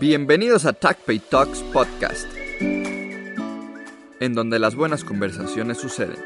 [0.00, 2.26] Bienvenidos a TACPay Talks Podcast,
[4.18, 6.16] en donde las buenas conversaciones suceden.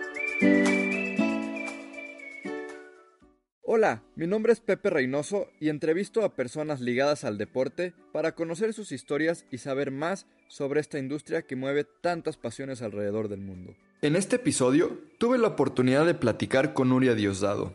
[3.63, 8.75] Hola, mi nombre es Pepe Reynoso y entrevisto a personas ligadas al deporte para conocer
[8.75, 13.75] sus historias y saber más sobre esta industria que mueve tantas pasiones alrededor del mundo.
[14.03, 17.75] En este episodio tuve la oportunidad de platicar con Nuria Diosdado.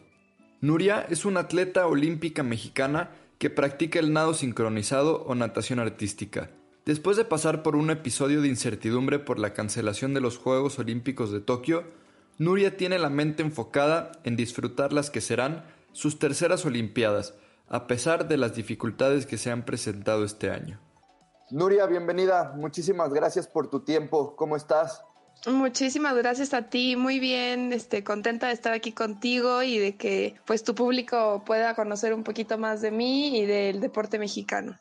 [0.61, 6.51] Nuria es una atleta olímpica mexicana que practica el nado sincronizado o natación artística.
[6.85, 11.31] Después de pasar por un episodio de incertidumbre por la cancelación de los Juegos Olímpicos
[11.31, 11.85] de Tokio,
[12.37, 17.33] Nuria tiene la mente enfocada en disfrutar las que serán sus terceras Olimpiadas,
[17.69, 20.79] a pesar de las dificultades que se han presentado este año.
[21.49, 22.53] Nuria, bienvenida.
[22.55, 24.35] Muchísimas gracias por tu tiempo.
[24.35, 25.03] ¿Cómo estás?
[25.47, 30.35] Muchísimas gracias a ti, muy bien, este, contenta de estar aquí contigo y de que
[30.45, 34.77] pues tu público pueda conocer un poquito más de mí y del deporte mexicano.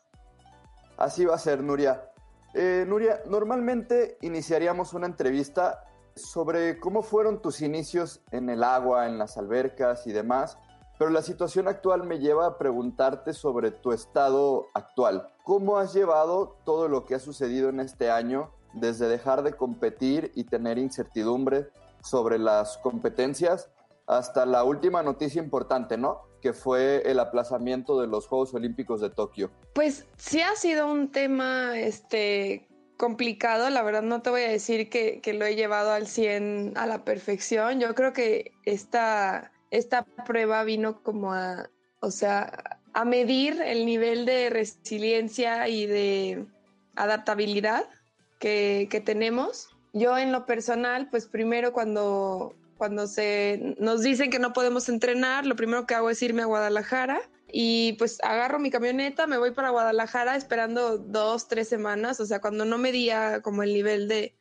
[0.97, 2.11] Así va a ser, Nuria.
[2.55, 5.85] Eh, Nuria, normalmente iniciaríamos una entrevista
[6.17, 10.59] sobre cómo fueron tus inicios en el agua, en las albercas y demás,
[10.99, 15.29] pero la situación actual me lleva a preguntarte sobre tu estado actual.
[15.45, 20.33] ¿Cómo has llevado todo lo que ha sucedido en este año desde dejar de competir
[20.35, 21.69] y tener incertidumbre
[22.03, 23.71] sobre las competencias
[24.07, 26.23] hasta la última noticia importante, ¿no?
[26.41, 29.51] Que fue el aplazamiento de los Juegos Olímpicos de Tokio.
[29.75, 34.89] Pues sí ha sido un tema este, complicado, la verdad no te voy a decir
[34.89, 37.81] que, que lo he llevado al 100 a la perfección.
[37.81, 41.69] Yo creo que esta, esta prueba vino como a,
[42.01, 46.47] o sea, a medir el nivel de resiliencia y de
[46.97, 47.85] adaptabilidad
[48.39, 49.71] que, tenemos.
[49.93, 55.47] Yo en lo personal, pues primero cuando, cuando se nos dicen que no podemos entrenar,
[55.47, 59.53] lo primero que hago es irme a Guadalajara y pues agarro mi camioneta, me voy
[59.53, 64.35] para Guadalajara esperando dos, tres semanas, o sea, cuando no medía como el nivel de,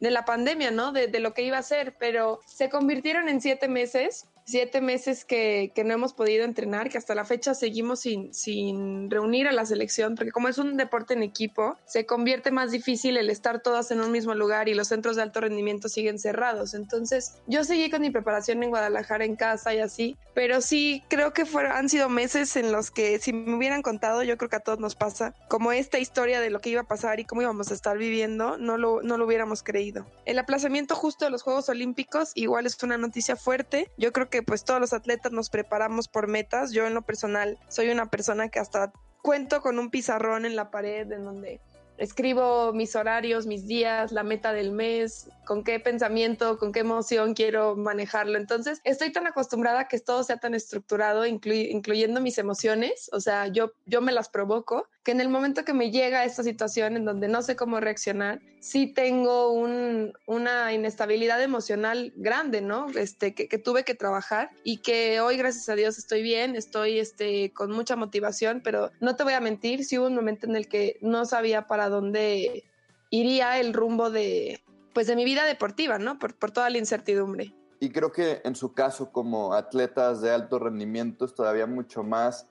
[0.00, 0.92] de la pandemia, ¿no?
[0.92, 5.24] De, de, lo que iba a ser, pero se convirtieron en siete meses siete meses
[5.24, 9.52] que, que, no hemos podido entrenar, que hasta la fecha seguimos sin, sin reunir a
[9.52, 13.60] la selección, porque como es un deporte en equipo, se convierte más difícil el estar
[13.60, 16.74] todas en un mismo lugar y los centros de alto rendimiento siguen cerrados.
[16.74, 21.32] Entonces, yo seguí con mi preparación en Guadalajara en casa y así, pero sí creo
[21.32, 24.56] que fueron, han sido meses en los que si me hubieran contado, yo creo que
[24.56, 27.42] a todos nos pasa, como esta historia de lo que iba a pasar y cómo
[27.42, 30.06] íbamos a estar viviendo, no lo, no lo hubiéramos creído.
[30.24, 33.90] El aplazamiento justo de los Juegos Olímpicos igual es una noticia fuerte.
[33.96, 36.72] Yo creo que pues todos los atletas nos preparamos por metas.
[36.72, 38.92] Yo en lo personal soy una persona que hasta
[39.22, 41.60] cuento con un pizarrón en la pared en donde
[41.98, 47.34] escribo mis horarios, mis días, la meta del mes, con qué pensamiento, con qué emoción
[47.34, 48.38] quiero manejarlo.
[48.38, 53.72] Entonces, estoy tan acostumbrada que todo sea tan estructurado, incluyendo mis emociones, o sea, yo,
[53.86, 57.28] yo me las provoco, que en el momento que me llega esta situación en donde
[57.28, 62.88] no sé cómo reaccionar, sí tengo una inestabilidad emocional grande, ¿no?
[62.88, 67.52] Este, que, tuve que trabajar y que hoy, gracias a Dios, estoy bien, estoy este,
[67.52, 70.66] con mucha motivación, pero no te voy a mentir, sí hubo un momento en el
[70.66, 72.64] que no sabía para dónde
[73.10, 74.60] iría el rumbo de,
[74.92, 76.18] pues de mi vida deportiva, ¿no?
[76.18, 77.54] Por, por toda la incertidumbre.
[77.78, 82.48] Y creo que en su caso como atletas de alto rendimiento es todavía mucho más,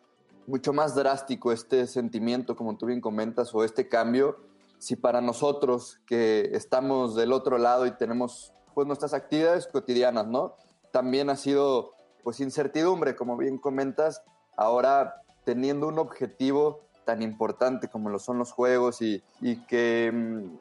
[0.47, 4.38] mucho más drástico este sentimiento, como tú bien comentas, o este cambio.
[4.78, 10.56] Si para nosotros que estamos del otro lado y tenemos pues nuestras actividades cotidianas, ¿no?
[10.91, 14.23] También ha sido pues incertidumbre, como bien comentas,
[14.57, 20.12] ahora teniendo un objetivo tan importante como lo son los juegos y, y que,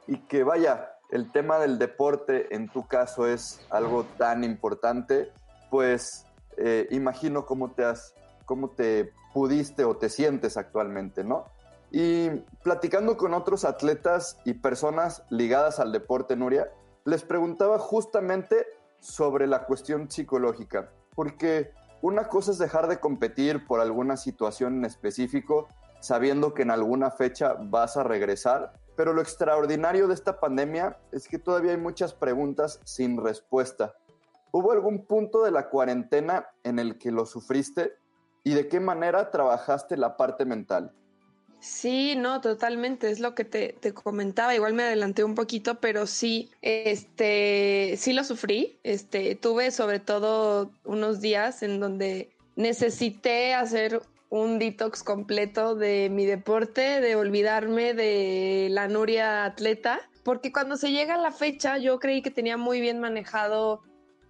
[0.07, 5.33] y que vaya, el tema del deporte en tu caso es algo tan importante,
[5.71, 6.27] pues
[6.57, 8.15] eh, imagino cómo te has,
[8.45, 11.45] cómo te pudiste o te sientes actualmente, ¿no?
[11.91, 12.31] Y
[12.63, 16.71] platicando con otros atletas y personas ligadas al deporte, Nuria,
[17.05, 18.67] les preguntaba justamente
[18.99, 24.85] sobre la cuestión psicológica, porque una cosa es dejar de competir por alguna situación en
[24.87, 25.69] específico,
[26.01, 31.29] sabiendo que en alguna fecha vas a regresar, pero lo extraordinario de esta pandemia es
[31.29, 33.95] que todavía hay muchas preguntas sin respuesta.
[34.53, 37.95] ¿Hubo algún punto de la cuarentena en el que lo sufriste
[38.45, 40.93] y de qué manera trabajaste la parte mental?
[41.61, 46.07] Sí, no, totalmente, es lo que te, te, comentaba, igual me adelanté un poquito, pero
[46.07, 54.03] sí, este, sí lo sufrí, este, tuve sobre todo unos días en donde necesité hacer
[54.29, 60.91] un detox completo de mi deporte, de olvidarme de la Nuria atleta, porque cuando se
[60.91, 63.81] llega la fecha yo creí que tenía muy bien manejado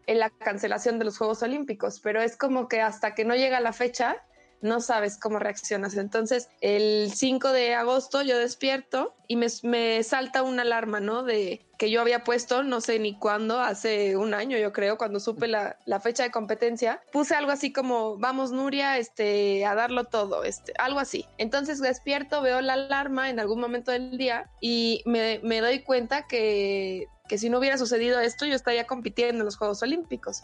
[0.06, 3.61] en la cancelación de los Juegos Olímpicos, pero es como que hasta que no llega
[3.61, 4.23] la fecha
[4.65, 5.95] no sabes cómo reaccionas.
[5.97, 11.23] Entonces, el 5 de agosto yo despierto y me, salta una alarma, ¿no?
[11.23, 15.21] De que yo había puesto, no sé ni cuándo, hace un año yo creo, cuando
[15.21, 20.45] supe la, fecha de competencia, puse algo así como, vamos Nuria, este, a darlo todo,
[20.45, 21.27] este, algo así.
[21.37, 26.27] Entonces despierto, veo la alarma en algún momento del día y me, me doy cuenta
[26.27, 30.43] que, que si no hubiera sucedido esto, yo estaría compitiendo en los Juegos Olímpicos.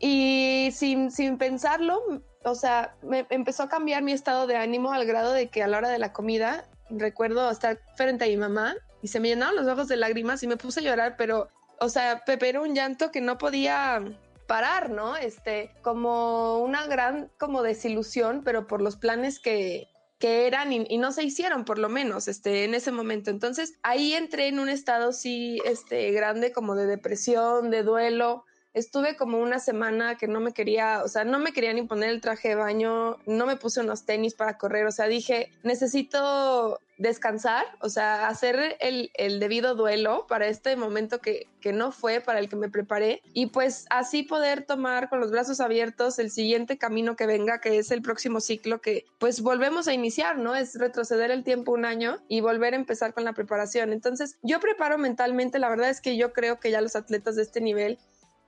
[0.00, 2.02] Y sin, sin pensarlo,
[2.42, 5.68] o sea, me empezó a cambiar mi estado de ánimo al grado de que a
[5.68, 9.56] la hora de la comida recuerdo estar frente a mi mamá y se me llenaron
[9.56, 11.48] los ojos de lágrimas y me puse a llorar, pero,
[11.78, 14.02] o sea, Pepe era un llanto que no podía
[14.46, 15.16] parar, ¿no?
[15.16, 19.88] Este, como una gran como desilusión, pero por los planes que,
[20.18, 23.72] que eran y, y, no se hicieron por lo menos este en ese momento entonces
[23.82, 28.44] ahí entré en un estado sí este grande como de depresión de duelo
[28.74, 32.10] estuve como una semana que no me quería, o sea, no me quería ni poner
[32.10, 36.78] el traje de baño, no me puse unos tenis para correr, o sea, dije, necesito
[37.00, 42.38] descansar, o sea, hacer el, debido duelo para este momento que, que, no fue, para
[42.40, 46.76] el que me preparé, y pues así poder tomar con los brazos abiertos el siguiente
[46.76, 50.54] camino que venga, que es el próximo ciclo que pues volvemos a iniciar, ¿no?
[50.54, 53.94] Es retroceder el tiempo un año y volver a empezar con la preparación.
[53.94, 57.42] Entonces, yo preparo mentalmente, la verdad es que yo creo que ya los atletas de
[57.42, 57.98] este nivel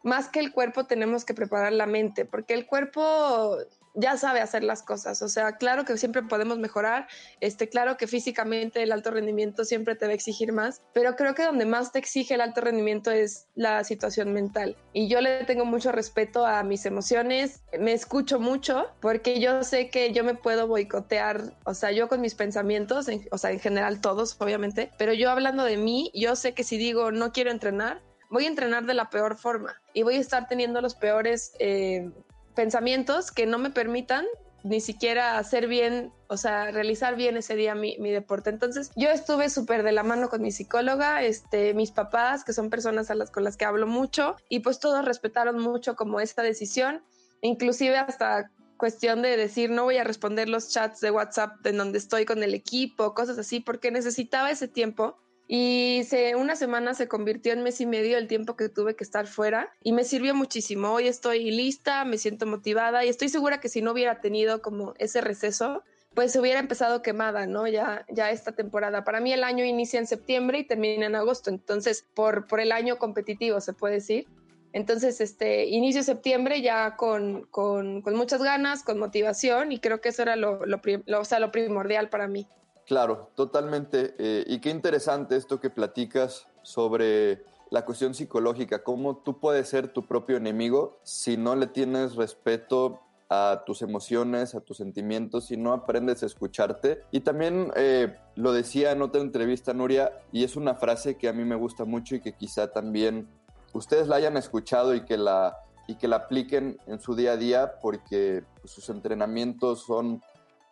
[0.03, 3.59] más que el cuerpo tenemos que preparar la mente, porque el cuerpo
[3.95, 5.23] ya sabe hacer las cosas.
[5.23, 7.09] O sea, claro que siempre podemos mejorar,
[7.41, 11.35] este, claro que físicamente el alto rendimiento siempre te va a exigir más, pero creo
[11.35, 14.77] que donde más te exige el alto rendimiento es la situación mental.
[14.93, 19.91] Y yo le tengo mucho respeto a mis emociones, me escucho mucho, porque yo sé
[19.91, 24.01] que yo me puedo boicotear, o sea, yo con mis pensamientos, o sea, en general
[24.01, 28.01] todos, obviamente, pero yo hablando de mí, yo sé que si digo no quiero entrenar,
[28.33, 32.11] voy a entrenar de la peor forma y voy a estar teniendo los peores eh,
[32.57, 34.27] pensamientos que no me permitan
[34.65, 38.49] ni siquiera hacer bien, o sea, realizar bien ese día mi, deporte.
[38.49, 42.71] Entonces, yo estuve súper de la mano con mi psicóloga, este, mis papás, que son
[42.71, 46.43] personas a las con las que hablo mucho, y pues todos respetaron mucho como esta
[46.43, 47.03] decisión,
[47.41, 51.99] inclusive hasta cuestión de decir no voy a responder los chats de WhatsApp en donde
[51.99, 55.19] estoy con el equipo, cosas así, porque necesitaba ese tiempo
[55.55, 59.05] y se, una semana se convirtió en mes y medio el tiempo que tuve que
[59.05, 60.93] estar fuera y me sirvió muchísimo.
[60.93, 64.95] Hoy estoy lista, me siento motivada y estoy segura que si no hubiera tenido como
[64.97, 65.83] ese receso,
[66.15, 67.69] pues se hubiera empezado quemada, ¿no?
[67.69, 69.05] Ya, ya esta temporada.
[69.05, 72.73] Para mí el año inicia en septiembre y termina en agosto, entonces por, por el
[72.73, 74.27] año competitivo se puede decir.
[74.73, 80.09] Entonces, este, inicio septiembre ya con, con, con, muchas ganas, con motivación y creo que
[80.09, 80.81] eso era lo, lo,
[81.19, 82.47] o sea, lo primordial para mí.
[82.87, 84.15] Claro, totalmente.
[84.19, 89.89] Eh, y qué interesante esto que platicas sobre la cuestión psicológica, cómo tú puedes ser
[89.89, 93.01] tu propio enemigo si no le tienes respeto
[93.31, 97.01] a tus emociones, a tus sentimientos, si no aprendes a escucharte.
[97.13, 101.33] Y también eh, lo decía en otra entrevista, Nuria, y es una frase que a
[101.33, 103.27] mí me gusta mucho y que quizá también
[103.73, 105.57] ustedes la hayan escuchado y que la,
[105.89, 110.23] y que la apliquen en su día a día porque pues, sus entrenamientos son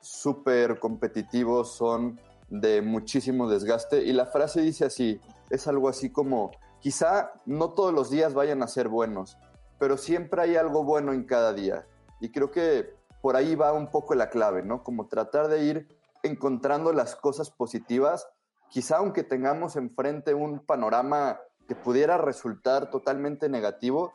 [0.01, 4.03] súper competitivos, son de muchísimo desgaste.
[4.03, 8.63] Y la frase dice así, es algo así como, quizá no todos los días vayan
[8.63, 9.39] a ser buenos,
[9.79, 11.87] pero siempre hay algo bueno en cada día.
[12.21, 14.83] Y creo que por ahí va un poco la clave, ¿no?
[14.83, 15.89] Como tratar de ir
[16.23, 18.29] encontrando las cosas positivas,
[18.69, 24.13] quizá aunque tengamos enfrente un panorama que pudiera resultar totalmente negativo,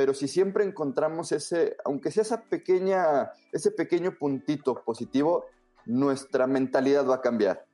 [0.00, 5.44] pero si siempre encontramos ese, aunque sea esa pequeña, ese pequeño puntito positivo,
[5.84, 7.66] nuestra mentalidad va a cambiar.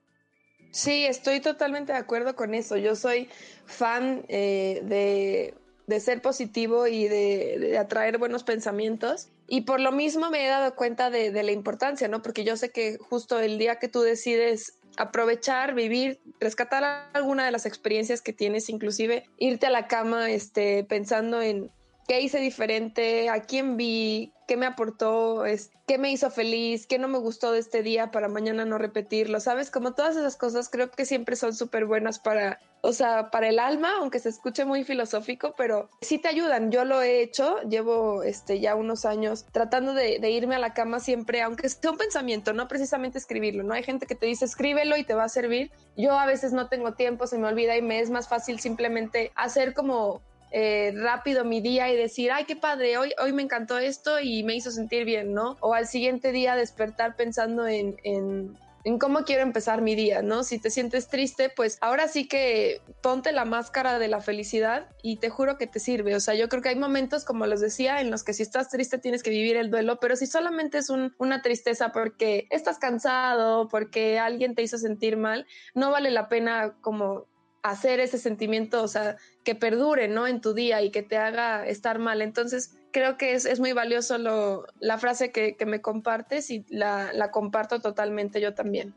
[0.72, 2.76] Sí, estoy totalmente de acuerdo con eso.
[2.78, 3.28] Yo soy
[3.64, 5.54] fan eh,
[5.86, 9.28] de, ser positivo y de, atraer buenos pensamientos.
[9.46, 12.22] Y por lo mismo me he dado cuenta de, de, la importancia, ¿no?
[12.22, 17.52] Porque yo sé que justo el día que tú decides aprovechar, vivir, rescatar alguna de
[17.52, 21.70] las experiencias que tienes, inclusive irte a la cama este, pensando en,
[22.06, 26.98] qué hice diferente, a quién vi, qué me aportó, es, qué me hizo feliz, qué
[26.98, 29.70] no me gustó de este día para mañana no repetirlo, ¿sabes?
[29.70, 33.58] Como todas esas cosas creo que siempre son súper buenas para, o sea, para el
[33.58, 36.70] alma, aunque se escuche muy filosófico, pero sí te ayudan.
[36.70, 40.74] Yo lo he hecho, llevo este, ya unos años tratando de, de irme a la
[40.74, 43.74] cama siempre, aunque sea un pensamiento, no precisamente escribirlo, ¿no?
[43.74, 45.72] Hay gente que te dice escríbelo y te va a servir.
[45.96, 49.32] Yo a veces no tengo tiempo, se me olvida y me es más fácil simplemente
[49.34, 50.22] hacer como
[50.58, 54.42] eh, rápido mi día y decir, ay, qué padre, hoy, hoy me encantó esto y
[54.42, 55.58] me hizo sentir bien, ¿no?
[55.60, 60.44] O al siguiente día despertar pensando en, en, en cómo quiero empezar mi día, ¿no?
[60.44, 65.16] Si te sientes triste, pues ahora sí que ponte la máscara de la felicidad y
[65.16, 66.16] te juro que te sirve.
[66.16, 68.70] O sea, yo creo que hay momentos, como les decía, en los que si estás
[68.70, 72.78] triste tienes que vivir el duelo, pero si solamente es un, una tristeza porque estás
[72.78, 77.26] cansado, porque alguien te hizo sentir mal, no vale la pena como
[77.70, 80.26] hacer ese sentimiento, o sea, que perdure, ¿no?
[80.26, 82.22] En tu día y que te haga estar mal.
[82.22, 86.64] Entonces, creo que es, es muy valioso lo, la frase que, que, me compartes y
[86.68, 88.94] la, la comparto totalmente yo también.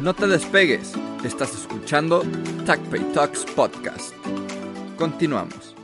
[0.00, 0.92] No te despegues,
[1.24, 2.22] estás escuchando
[2.66, 4.14] TACPay Talks Podcast.
[4.98, 5.74] Continuamos.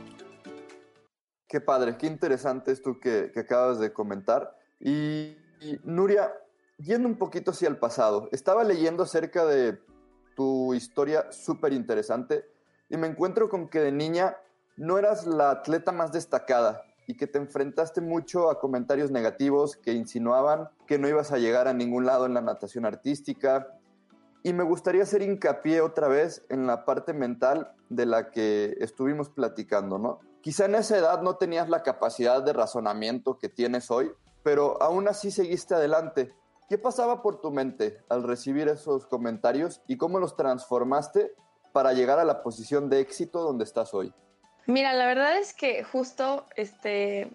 [1.47, 4.57] Qué padre, qué interesante esto que, que acabas de comentar.
[4.79, 6.33] Y, y Nuria,
[6.77, 9.79] yendo un poquito hacia el pasado, estaba leyendo acerca de
[10.35, 12.45] tu historia súper interesante
[12.89, 14.37] y me encuentro con que de niña
[14.77, 19.93] no eras la atleta más destacada y que te enfrentaste mucho a comentarios negativos que
[19.93, 23.67] insinuaban que no ibas a llegar a ningún lado en la natación artística.
[24.43, 29.29] Y me gustaría hacer hincapié otra vez en la parte mental de la que estuvimos
[29.29, 30.19] platicando, ¿no?
[30.41, 34.11] Quizá en esa edad no tenías la capacidad de razonamiento que tienes hoy,
[34.41, 36.33] pero aún así seguiste adelante
[36.71, 41.33] ¿Qué pasaba por tu mente al recibir esos comentarios y cómo los transformaste
[41.73, 44.13] para llegar a la posición de éxito donde estás hoy?
[44.67, 47.29] Mira, la verdad es que justo este,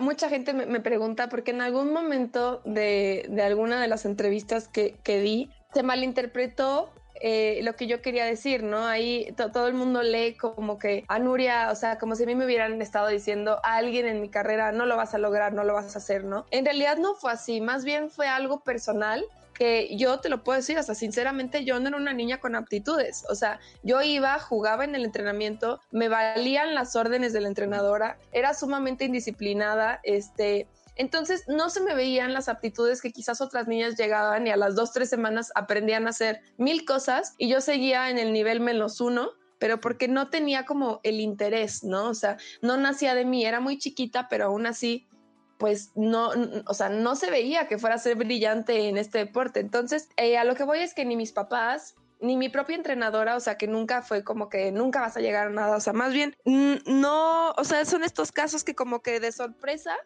[0.00, 4.96] mucha gente me, pregunta porque en algún momento de, de alguna de las entrevistas que,
[5.02, 6.88] que di se malinterpretó
[7.20, 8.86] eh, lo que yo quería decir, ¿no?
[8.86, 12.34] Ahí todo el mundo lee como que a Nuria, o sea, como si a mí
[12.34, 15.64] me hubieran estado diciendo a alguien en mi carrera, no lo vas a lograr, no
[15.64, 16.46] lo vas a hacer, ¿no?
[16.50, 19.24] En realidad no fue así, más bien fue algo personal
[19.56, 23.24] que yo te lo puedo decir, hasta sinceramente yo no era una niña con aptitudes,
[23.30, 28.18] o sea, yo iba, jugaba en el entrenamiento, me valían las órdenes de la entrenadora,
[28.32, 33.96] era sumamente indisciplinada, este, entonces no se me veían las aptitudes que quizás otras niñas
[33.96, 38.10] llegaban y a las dos, tres semanas aprendían a hacer mil cosas y yo seguía
[38.10, 42.08] en el nivel menos uno pero porque no tenía como el interés, ¿no?
[42.08, 45.08] O sea, no nacía de mí, era muy chiquita, pero aún así,
[45.58, 46.30] pues no,
[46.66, 49.60] o sea, no se veía que fuera a ser brillante en este deporte.
[49.60, 53.36] Entonces, eh, a lo que voy es que ni mis papás, ni mi propia entrenadora,
[53.36, 55.92] o sea, que nunca fue como que nunca vas a llegar a nada, o sea,
[55.92, 59.96] más bien, no, o sea, son estos casos que como que de sorpresa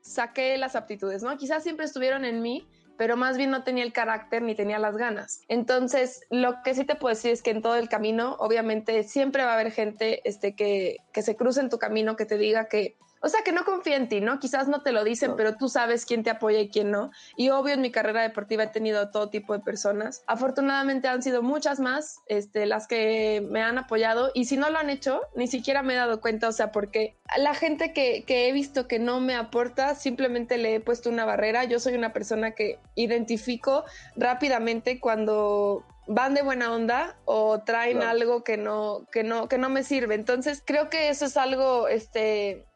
[0.00, 1.36] saqué las aptitudes, ¿no?
[1.36, 2.66] Quizás siempre estuvieron en mí,
[2.96, 5.40] pero más bien no tenía el carácter ni tenía las ganas.
[5.48, 9.44] Entonces, lo que sí te puedo decir es que en todo el camino, obviamente, siempre
[9.44, 12.66] va a haber gente este, que, que se cruce en tu camino, que te diga
[12.68, 14.38] que o sea, que no confía en ti, ¿no?
[14.38, 17.10] Quizás no te lo dicen, pero tú sabes quién te apoya y quién no.
[17.36, 20.22] Y obvio, en mi carrera deportiva he tenido todo tipo de personas.
[20.26, 24.30] Afortunadamente han sido muchas más este, las que me han apoyado.
[24.34, 27.18] Y si no lo han hecho, ni siquiera me he dado cuenta, o sea, porque
[27.36, 31.26] la gente que, que he visto que no me aporta, simplemente le he puesto una
[31.26, 31.64] barrera.
[31.64, 33.84] Yo soy una persona que identifico
[34.16, 38.10] rápidamente cuando van de buena onda o traen claro.
[38.10, 40.16] algo que no, que no, que no me sirve.
[40.16, 42.66] Entonces creo que eso es algo, este,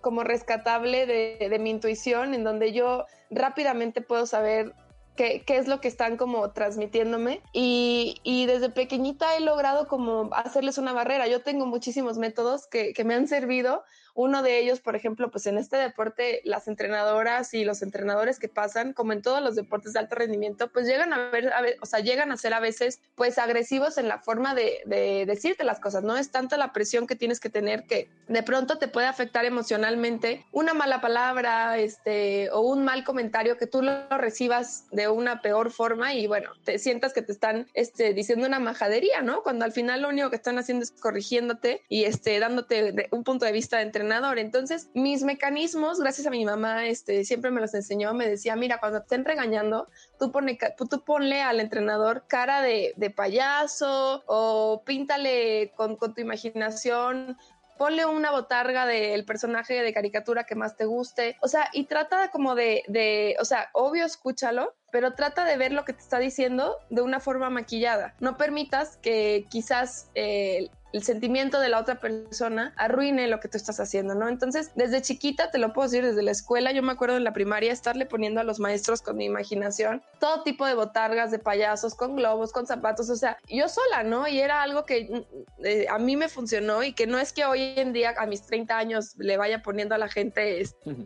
[0.00, 4.74] como rescatable de, mi intuición, en donde yo rápidamente puedo saber
[5.16, 10.92] qué, es lo que están como transmitiéndome y, desde pequeñita he logrado como hacerles una
[10.92, 11.26] barrera.
[11.26, 15.58] Yo tengo muchísimos métodos que me han servido uno de ellos, por ejemplo, pues en
[15.58, 20.00] este deporte, las entrenadoras y los entrenadores que pasan, como en todos los deportes de
[20.00, 23.00] alto rendimiento, pues llegan a ver, a ver o sea, llegan a ser a veces,
[23.14, 26.02] pues agresivos en la forma de, de, decirte las cosas.
[26.02, 29.44] No es tanta la presión que tienes que tener que de pronto te puede afectar
[29.44, 35.42] emocionalmente una mala palabra, este, o un mal comentario que tú lo recibas de una
[35.42, 39.42] peor forma y bueno, te sientas que te están, este, diciendo una majadería, ¿no?
[39.42, 43.44] Cuando al final lo único que están haciendo es corrigiéndote y, este, dándote un punto
[43.44, 44.38] de vista de entrenador.
[44.38, 48.78] Entonces, mis mecanismos, gracias a mi mamá, este, siempre me los enseñó, me decía, mira,
[48.78, 49.88] cuando te estén regañando,
[50.18, 57.36] tú, pone, tú ponle al entrenador cara de, payaso o píntale con, tu imaginación
[57.76, 62.30] ponle una botarga del personaje de caricatura que más te guste, o sea, y trata
[62.30, 66.18] como de, de, o sea, obvio escúchalo, pero trata de ver lo que te está
[66.18, 68.14] diciendo de una forma maquillada.
[68.20, 73.56] No permitas que quizás eh, el sentimiento de la otra persona arruine lo que tú
[73.56, 74.28] estás haciendo, ¿no?
[74.28, 77.32] Entonces, desde chiquita, te lo puedo decir, desde la escuela, yo me acuerdo en la
[77.32, 81.94] primaria estarle poniendo a los maestros con mi imaginación todo tipo de botargas, de payasos,
[81.94, 84.28] con globos, con zapatos, o sea, yo sola, ¿no?
[84.28, 87.44] Y era algo que mm, eh, a mí me funcionó y que no es que
[87.44, 90.62] hoy en día a mis 30 años le vaya poniendo a la gente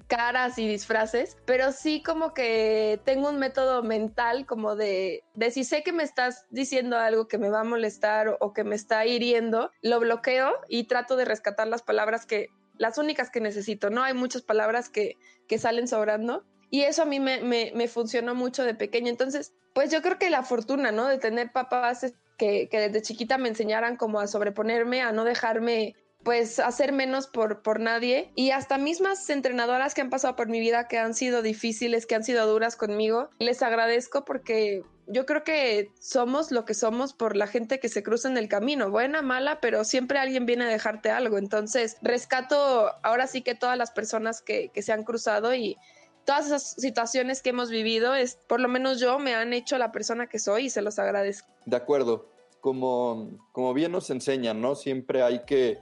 [0.06, 5.64] caras y disfraces, pero sí como que tengo un método mental como de, de si
[5.64, 9.04] sé que me estás diciendo algo que me va a molestar o que me está
[9.06, 12.48] hiriendo, lo bloqueo y trato de rescatar las palabras que,
[12.78, 14.02] las únicas que necesito, ¿no?
[14.02, 15.16] Hay muchas palabras que,
[15.48, 19.08] que salen sobrando y eso a mí me, me, funcionó mucho de pequeño.
[19.08, 21.06] Entonces, pues yo creo que la fortuna, ¿no?
[21.06, 25.94] De tener papás que, que desde chiquita me enseñaran como a sobreponerme, a no dejarme
[26.24, 30.58] pues hacer menos por, por nadie y hasta mismas entrenadoras que han pasado por mi
[30.58, 35.44] vida que han sido difíciles, que han sido duras conmigo, les agradezco porque yo creo
[35.44, 39.23] que somos lo que somos por la gente que se cruza en el camino, buena,
[39.23, 41.38] mala, pero siempre alguien viene a dejarte algo.
[41.38, 45.76] Entonces, rescato ahora sí que todas las personas que, se han cruzado y
[46.25, 49.92] todas esas situaciones que hemos vivido, es, por lo menos yo, me han hecho la
[49.92, 51.49] persona que soy y se los agradezco.
[51.66, 52.28] De acuerdo,
[52.61, 54.75] como, como bien nos enseñan, ¿no?
[54.75, 55.78] Siempre hay que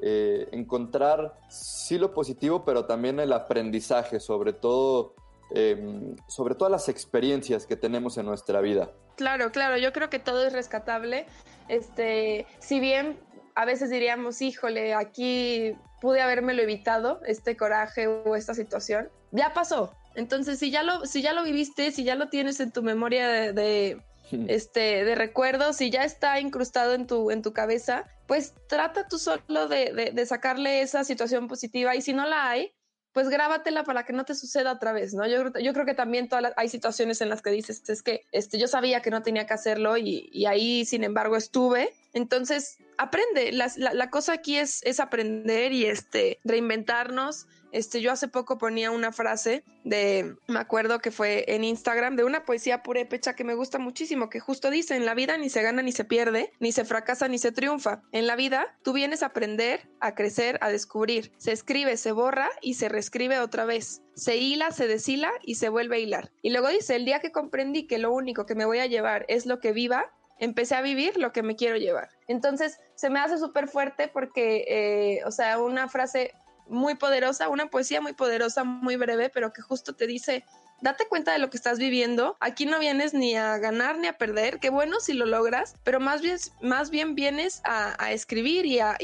[0.00, 5.14] eh, encontrar sí lo positivo, pero también el aprendizaje, sobre todo
[5.50, 8.90] Em, sobre todas las experiencias que tenemos en nuestra vida.
[9.16, 11.26] Claro, claro, yo creo que todo es rescatable.
[11.68, 13.18] Este, si bien
[13.54, 19.94] a veces diríamos, híjole, aquí pude habérmelo evitado, este coraje o esta situación, ya pasó.
[20.14, 23.52] Entonces, si ya lo, si ya lo viviste, si ya lo tienes en tu memoria
[23.52, 24.02] de,
[24.48, 29.18] este, de recuerdos, si ya está incrustado en tu, en tu cabeza, pues trata tú
[29.18, 32.74] solo de, de sacarle esa situación positiva y si no la hay,
[33.12, 35.26] pues grábatela para que no te suceda otra vez, ¿no?
[35.26, 38.58] Yo, yo creo que también todas hay situaciones en las que dices, es que este,
[38.58, 41.94] yo sabía que no tenía que hacerlo y, y ahí, sin embargo, estuve.
[42.12, 43.52] Entonces, aprende.
[43.52, 48.90] La, la, cosa aquí es, es aprender y este, reinventarnos este, yo hace poco ponía
[48.90, 53.54] una frase de, me acuerdo que fue en Instagram, de una poesía purépecha que me
[53.54, 56.72] gusta muchísimo, que justo dice, en la vida ni se gana ni se pierde, ni
[56.72, 58.02] se fracasa ni se triunfa.
[58.12, 61.32] En la vida tú vienes a aprender, a crecer, a descubrir.
[61.38, 64.02] Se escribe, se borra y se reescribe otra vez.
[64.14, 66.32] Se hila, se deshila y se vuelve a hilar.
[66.42, 69.24] Y luego dice, el día que comprendí que lo único que me voy a llevar
[69.28, 72.08] es lo que viva, empecé a vivir lo que me quiero llevar.
[72.26, 76.32] Entonces se me hace súper fuerte porque, eh, o sea, una frase
[76.68, 80.44] muy poderosa, una poesía muy poderosa, muy breve, pero que justo te dice,
[80.80, 82.36] date cuenta de lo que estás viviendo.
[82.40, 84.58] Aquí no vienes ni a ganar ni a perder.
[84.58, 88.96] Qué bueno si lo logras, pero más bien, más bien vienes a, escribir y a,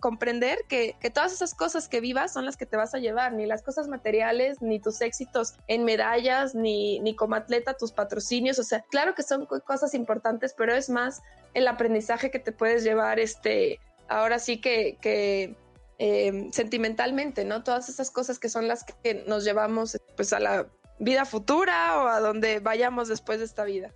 [0.00, 3.32] comprender que, todas esas cosas que vivas son las que te vas a llevar.
[3.32, 8.58] Ni las cosas materiales, ni tus éxitos en medallas, ni, ni como atleta tus patrocinios.
[8.58, 11.22] O sea, claro que son cosas importantes, pero es más
[11.54, 13.18] el aprendizaje que te puedes llevar.
[13.20, 15.56] Este, ahora sí que, que
[15.98, 17.64] eh, sentimentalmente, ¿no?
[17.64, 20.66] Todas esas cosas que son las que nos llevamos pues a la
[20.98, 23.92] vida futura o a donde vayamos después de esta vida.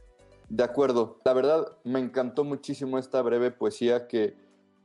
[0.48, 4.34] De acuerdo, la verdad me encantó muchísimo esta breve poesía que,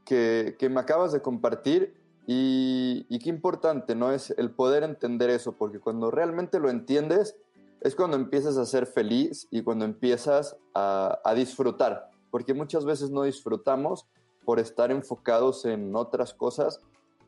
[0.05, 1.95] que, me acabas de compartir
[2.27, 4.11] y, qué importante, ¿no?
[4.11, 7.37] Es el poder entender eso, porque cuando realmente lo entiendes
[7.81, 13.23] es cuando empiezas a ser feliz y cuando empiezas a disfrutar, porque muchas veces no
[13.23, 14.05] disfrutamos
[14.43, 16.81] por estar enfocados en otras cosas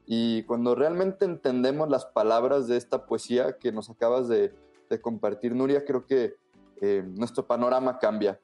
[0.10, 4.54] y cuando realmente entendemos las palabras de esta poesía que nos acabas de,
[5.02, 6.38] compartir, Nuria, creo que
[6.82, 8.40] eh, nuestro panorama cambia.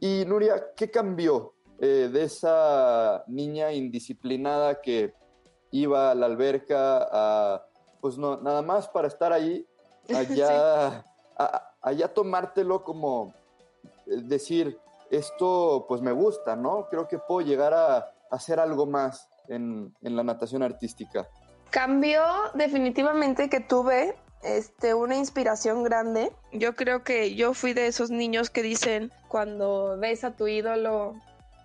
[0.00, 5.12] Y Nuria, ¿qué cambió eh, de esa niña indisciplinada que
[5.70, 7.66] iba a la alberca a,
[8.00, 9.66] pues no, nada más para estar ahí,
[10.16, 11.04] allá,
[11.82, 13.34] allá tomártelo como
[14.06, 14.78] eh, decir,
[15.10, 16.86] esto pues me gusta, ¿no?
[16.88, 21.26] Creo que puedo llegar a hacer algo más en, la natación artística?
[21.70, 22.22] Cambió
[22.54, 26.32] definitivamente que tuve este, una inspiración grande.
[26.52, 31.14] Yo creo que yo fui de esos niños que dicen cuando ves a tu ídolo,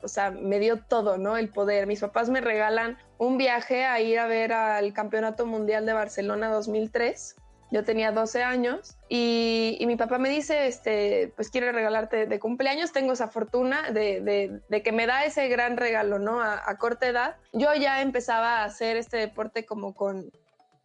[0.01, 1.37] o sea, me dio todo, ¿no?
[1.37, 1.87] El poder.
[1.87, 6.49] Mis papás me regalan un viaje a ir a ver al Campeonato Mundial de Barcelona
[6.49, 7.35] 2003
[7.69, 12.91] yo tenía 12 años y, mi papá me dice, este, pues quiero regalarte de cumpleaños,
[12.91, 16.41] tengo esa fortuna de, que me da ese gran regalo, ¿no?
[16.41, 17.35] A, corta edad.
[17.53, 20.31] Yo ya empezaba a hacer este deporte como con,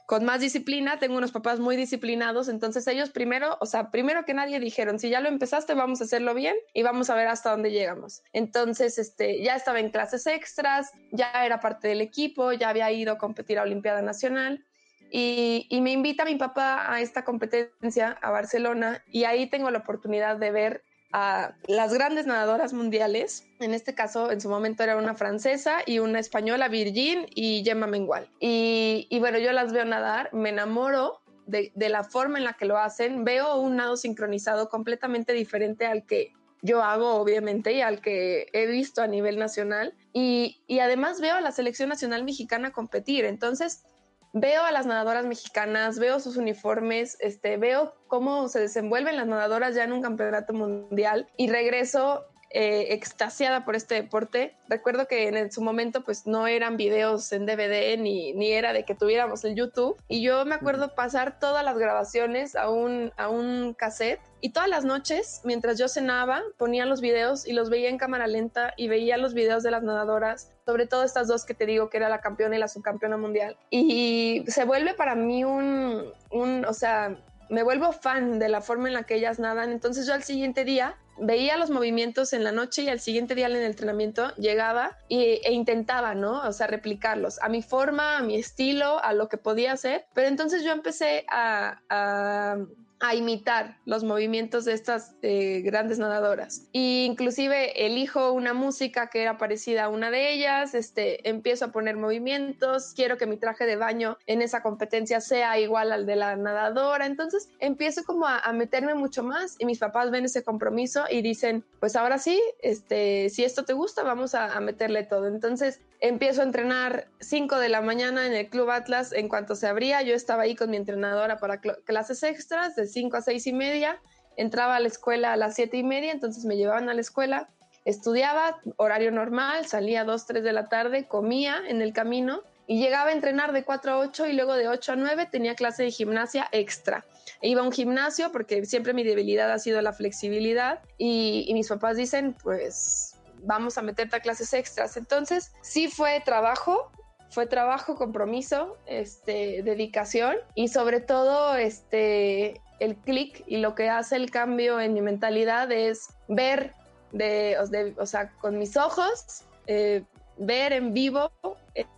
[0.06, 4.34] con más disciplina, tengo unos papás muy disciplinados, entonces ellos primero, o sea, primero que
[4.34, 7.50] nadie dijeron, si ya lo empezaste, vamos a hacerlo bien y vamos a ver hasta
[7.50, 8.22] dónde llegamos.
[8.32, 13.12] Entonces, este, ya estaba en clases extras, ya era parte del equipo, ya había ido
[13.12, 14.64] a competir a Olimpiada Nacional
[15.12, 20.38] y, me invita mi papá a esta competencia a Barcelona y ahí tengo la oportunidad
[20.38, 23.46] de ver a las grandes nadadoras mundiales.
[23.60, 27.86] En este caso, en su momento era una francesa y una española, Virgin y Gemma
[27.86, 28.30] Mengual.
[28.40, 32.64] Y, y bueno, yo las veo nadar, me enamoro de, la forma en la que
[32.64, 33.24] lo hacen.
[33.24, 38.66] Veo un nado sincronizado completamente diferente al que yo hago, obviamente, y al que he
[38.66, 39.94] visto a nivel nacional.
[40.14, 43.26] Y además veo a la selección nacional mexicana competir.
[43.26, 43.84] Entonces,
[44.32, 49.74] veo a las nadadoras mexicanas, veo sus uniformes, este, veo cómo se desenvuelven las nadadoras
[49.74, 54.54] ya en un campeonato mundial y regreso eh, extasiada por este deporte.
[54.68, 58.84] Recuerdo que en su momento pues no eran videos en DVD ni, ni era de
[58.84, 63.28] que tuviéramos el YouTube y yo me acuerdo pasar todas las grabaciones a un, a
[63.28, 67.88] un cassette y todas las noches, mientras yo cenaba, ponía los videos y los veía
[67.88, 71.54] en cámara lenta y veía los videos de las nadadoras, sobre todo estas dos que
[71.54, 73.56] te digo que era la campeona y la subcampeona mundial.
[73.70, 77.16] Y se vuelve para mí un, un o sea,
[77.52, 79.70] me vuelvo fan de la forma en la que ellas nadan.
[79.72, 83.46] Entonces yo al siguiente día veía los movimientos en la noche y al siguiente día
[83.46, 86.40] en el entrenamiento llegaba e intentaba, ¿no?
[86.40, 90.06] O sea, replicarlos a mi forma, a mi estilo, a lo que podía hacer.
[90.14, 92.56] Pero entonces yo empecé a, a
[93.02, 96.68] a imitar los movimientos de estas eh, grandes nadadoras.
[96.72, 101.72] E inclusive elijo una música que era parecida a una de ellas, este, empiezo a
[101.72, 106.14] poner movimientos, quiero que mi traje de baño en esa competencia sea igual al de
[106.14, 111.04] la nadadora, entonces empiezo como a, meterme mucho más y mis papás ven ese compromiso
[111.10, 115.26] y dicen, pues ahora sí, este, si esto te gusta, vamos a meterle todo.
[115.26, 119.68] Entonces empiezo a entrenar 5 de la mañana en el Club Atlas en cuanto se
[119.68, 123.52] abría, yo estaba ahí con mi entrenadora para clases extras de 5 a 6 y
[123.52, 124.00] media,
[124.36, 127.48] entraba a la escuela a las 7 y media, entonces me llevaban a la escuela,
[127.84, 132.80] estudiaba, horario normal, salía a 2, 3 de la tarde, comía en el camino y
[132.80, 135.84] llegaba a entrenar de 4 a 8 y luego de 8 a 9 tenía clase
[135.84, 137.04] de gimnasia extra.
[137.40, 141.54] E iba a un gimnasio porque siempre mi debilidad ha sido la flexibilidad y, y
[141.54, 143.11] mis papás dicen, pues
[143.42, 144.96] vamos a meterte a clases extras.
[144.96, 146.90] Entonces, sí fue trabajo,
[147.30, 154.16] fue trabajo, compromiso, este, dedicación y sobre todo este, el clic y lo que hace
[154.16, 156.74] el cambio en mi mentalidad es ver
[157.12, 157.56] de,
[157.98, 160.04] o sea, con mis ojos, eh,
[160.38, 161.30] ver en vivo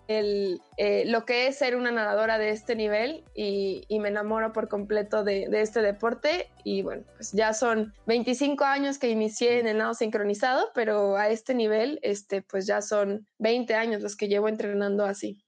[0.08, 4.52] el, eh, lo que es ser una nadadora de este nivel y, y me enamoro
[4.52, 9.58] por completo de, de, este deporte y bueno, pues ya son 25 años que inicié
[9.58, 14.16] en el nado sincronizado, pero a este nivel, este, pues ya son 20 años los
[14.16, 15.44] que llevo entrenando así.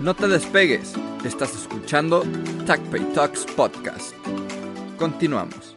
[0.00, 2.22] No te despegues, estás escuchando
[2.66, 4.14] TACPay Talks Podcast.
[4.98, 5.74] Continuamos.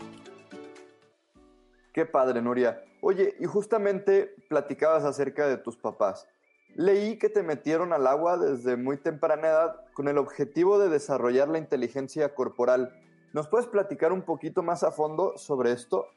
[1.93, 2.82] Qué padre, Nuria.
[3.01, 6.27] Oye, y justamente platicabas acerca de tus papás.
[6.75, 11.49] Leí que te metieron al agua desde muy temprana edad con el objetivo de desarrollar
[11.49, 12.93] la inteligencia corporal.
[13.34, 16.08] ¿Nos puedes platicar un poquito más a fondo sobre esto?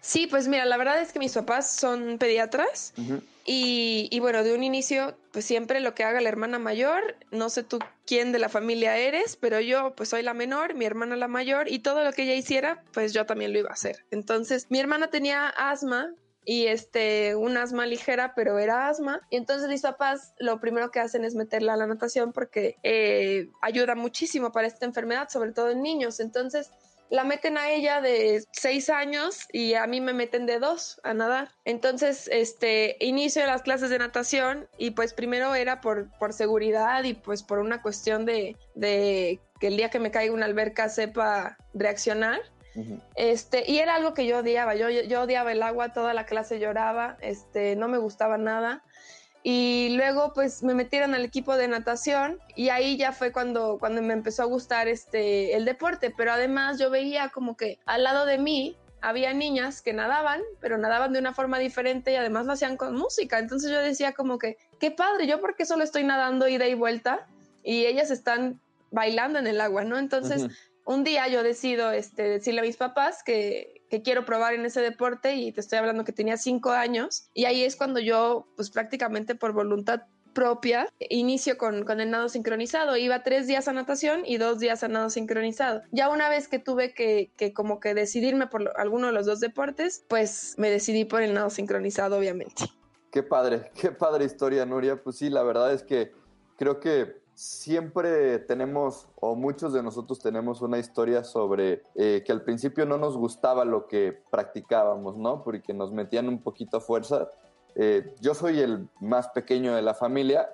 [0.00, 3.22] Sí, pues mira, la verdad es que mis papás son pediatras uh -huh.
[3.44, 7.50] y, y, bueno, de un inicio, pues siempre lo que haga la hermana mayor, no
[7.50, 11.16] sé tú quién de la familia eres, pero yo pues soy la menor, mi hermana
[11.16, 14.04] la mayor y todo lo que ella hiciera, pues yo también lo iba a hacer.
[14.10, 19.20] Entonces, mi hermana tenía asma y este, un asma ligera, pero era asma.
[19.30, 23.48] Y entonces mis papás lo primero que hacen es meterla a la natación porque eh,
[23.60, 26.20] ayuda muchísimo para esta enfermedad, sobre todo en niños.
[26.20, 26.70] Entonces,
[27.10, 31.12] la meten a ella de seis años y a mí me meten de dos a
[31.12, 31.50] nadar.
[31.64, 37.14] Entonces, este, inicio las clases de natación y pues primero era por, por seguridad y
[37.14, 41.58] pues por una cuestión de, de que el día que me caiga una alberca sepa
[41.74, 42.40] reaccionar.
[42.74, 43.00] Uh -huh.
[43.16, 46.58] Este, y era algo que yo odiaba, yo, yo odiaba el agua, toda la clase
[46.58, 48.82] lloraba, este, no me gustaba nada.
[49.42, 54.02] Y luego pues me metieron al equipo de natación y ahí ya fue cuando, cuando
[54.02, 58.26] me empezó a gustar este, el deporte, pero además yo veía como que al lado
[58.26, 62.52] de mí había niñas que nadaban, pero nadaban de una forma diferente y además lo
[62.52, 63.38] hacían con música.
[63.38, 67.26] Entonces yo decía como que, qué padre, yo porque solo estoy nadando ida y vuelta
[67.62, 69.98] y ellas están bailando en el agua, ¿no?
[69.98, 70.42] Entonces...
[70.42, 74.64] Uh -huh un día yo decido este, decirle a mis papás que, quiero probar en
[74.64, 78.46] ese deporte y te estoy hablando que tenía cinco años y ahí es cuando yo
[78.54, 82.96] pues prácticamente por voluntad propia inicio con, el nado sincronizado.
[82.96, 85.82] Iba tres días a natación y dos días a nado sincronizado.
[85.90, 89.40] Ya una vez que tuve que, que como que decidirme por alguno de los dos
[89.40, 92.66] deportes, pues me decidí por el nado sincronizado, obviamente.
[93.10, 95.02] Qué padre, qué padre historia, Nuria.
[95.02, 96.12] Pues sí, la verdad es que
[96.56, 102.42] creo que siempre tenemos, o muchos de nosotros tenemos una historia sobre eh, que al
[102.42, 105.42] principio no nos gustaba lo que practicábamos, ¿no?
[105.42, 107.30] Porque nos metían un poquito a fuerza.
[107.76, 110.50] Eh, yo soy el más pequeño de la familia,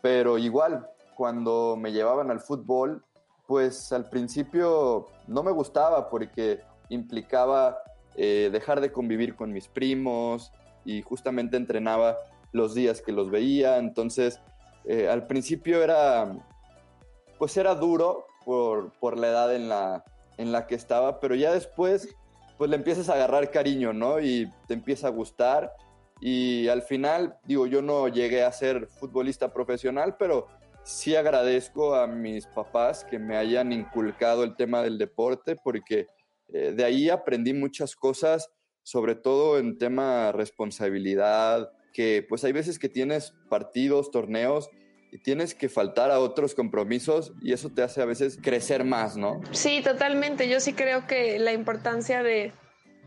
[0.00, 3.02] pero igual, cuando me llevaban al fútbol,
[3.48, 7.78] pues al principio no me gustaba porque implicaba
[8.14, 10.52] eh, dejar de convivir con mis primos
[10.84, 12.16] y justamente entrenaba
[12.52, 13.78] los días que los veía.
[13.78, 14.40] Entonces,
[14.84, 16.34] eh, al principio era,
[17.38, 20.04] pues era duro por, por la edad en la,
[20.36, 22.14] en la que estaba, pero ya después,
[22.56, 24.20] pues le empiezas a agarrar cariño, ¿no?
[24.20, 25.72] Y te empieza a gustar.
[26.20, 30.48] Y al final, digo, yo no llegué a ser futbolista profesional, pero
[30.82, 36.06] sí agradezco a mis papás que me hayan inculcado el tema del deporte, porque
[36.48, 38.50] eh, de ahí aprendí muchas cosas,
[38.82, 44.70] sobre todo en tema responsabilidad, que pues hay veces que tienes partidos, torneos
[45.10, 49.16] y tienes que faltar a otros compromisos y eso te hace a veces crecer más,
[49.16, 49.40] ¿no?
[49.52, 50.48] Sí, totalmente.
[50.48, 52.52] Yo sí creo que la importancia de,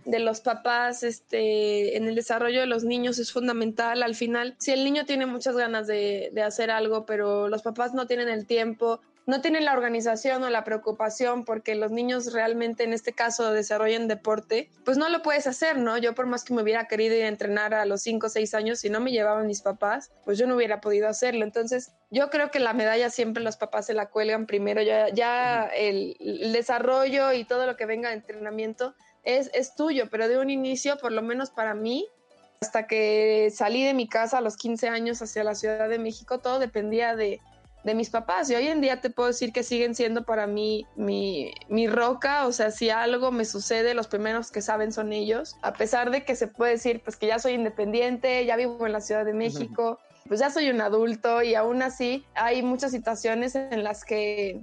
[0.05, 4.03] de los papás este, en el desarrollo de los niños es fundamental.
[4.03, 7.93] Al final, si el niño tiene muchas ganas de, de hacer algo, pero los papás
[7.93, 12.83] no tienen el tiempo, no tienen la organización o la preocupación porque los niños realmente
[12.83, 15.97] en este caso desarrollen deporte, pues no lo puedes hacer, ¿no?
[15.97, 18.53] Yo por más que me hubiera querido ir a entrenar a los 5 o 6
[18.53, 21.43] años, si no me llevaban mis papás, pues yo no hubiera podido hacerlo.
[21.43, 25.67] Entonces, yo creo que la medalla siempre los papás se la cuelgan primero, ya, ya
[25.67, 30.39] el, el desarrollo y todo lo que venga de entrenamiento es, es tuyo, pero de
[30.39, 32.07] un inicio, por lo menos para mí,
[32.61, 36.39] hasta que salí de mi casa a los 15 años hacia la Ciudad de México,
[36.39, 37.39] todo dependía de,
[37.83, 38.49] de mis papás.
[38.49, 42.47] Y hoy en día te puedo decir que siguen siendo para mí mi, mi, roca.
[42.47, 45.57] O sea, si algo me sucede, los primeros que saben son ellos.
[45.61, 48.93] A pesar de que se puede decir, pues que ya soy independiente, ya vivo en
[48.93, 53.55] la Ciudad de México, pues ya soy un adulto y aún así hay muchas situaciones
[53.55, 54.61] en las que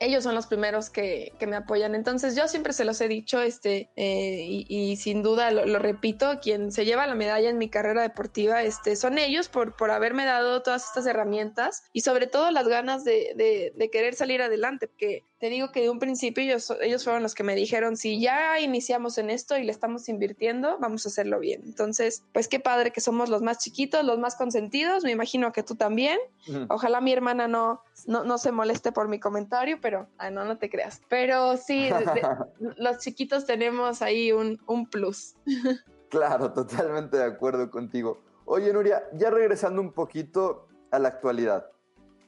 [0.00, 1.94] ellos son los primeros que, que, me apoyan.
[1.94, 6.38] Entonces yo siempre se los he dicho, este, eh, y, y, sin duda lo, repito,
[6.40, 10.24] quien se lleva la medalla en mi carrera deportiva, este, son ellos por, por haberme
[10.24, 14.86] dado todas estas herramientas y sobre todo las ganas de, de, de querer salir adelante,
[14.86, 18.20] porque te digo que de un principio ellos, ellos fueron los que me dijeron, si
[18.20, 21.62] ya iniciamos en esto y le estamos invirtiendo, vamos a hacerlo bien.
[21.64, 25.62] Entonces, pues qué padre que somos los más chiquitos, los más consentidos, me imagino que
[25.62, 26.18] tú también.
[26.48, 26.66] Uh -huh.
[26.70, 30.58] Ojalá mi hermana no, no, no, se moleste por mi comentario, pero, ay, no, no
[30.58, 31.00] te creas.
[31.08, 32.22] Pero sí, de, de,
[32.76, 35.36] los chiquitos tenemos ahí un, un plus.
[36.10, 38.20] claro, totalmente de acuerdo contigo.
[38.44, 41.70] Oye, Nuria, ya regresando un poquito a la actualidad.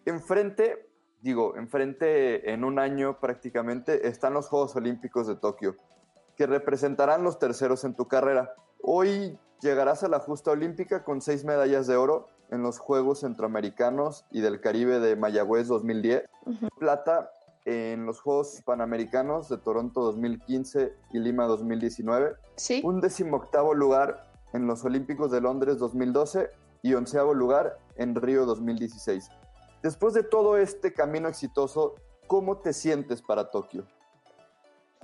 [0.04, 0.89] Enfrente
[1.22, 5.76] digo, enfrente en un año prácticamente están los Juegos Olímpicos de Tokio,
[6.36, 8.54] que representarán los terceros en tu carrera.
[8.82, 14.24] Hoy llegarás a la justa olímpica con seis medallas de oro en los Juegos Centroamericanos
[14.30, 16.68] y del Caribe de Mayagüez 2010, uh -huh.
[16.78, 17.30] plata
[17.66, 22.80] en los Juegos Panamericanos de Toronto 2015 y Lima 2019, ¿Sí?
[22.84, 26.50] un decimoctavo lugar en los Olímpicos de Londres 2012
[26.82, 29.30] y onceavo lugar en Río 2016.
[29.82, 31.94] Después de todo este camino exitoso,
[32.26, 33.86] ¿cómo te sientes para Tokio?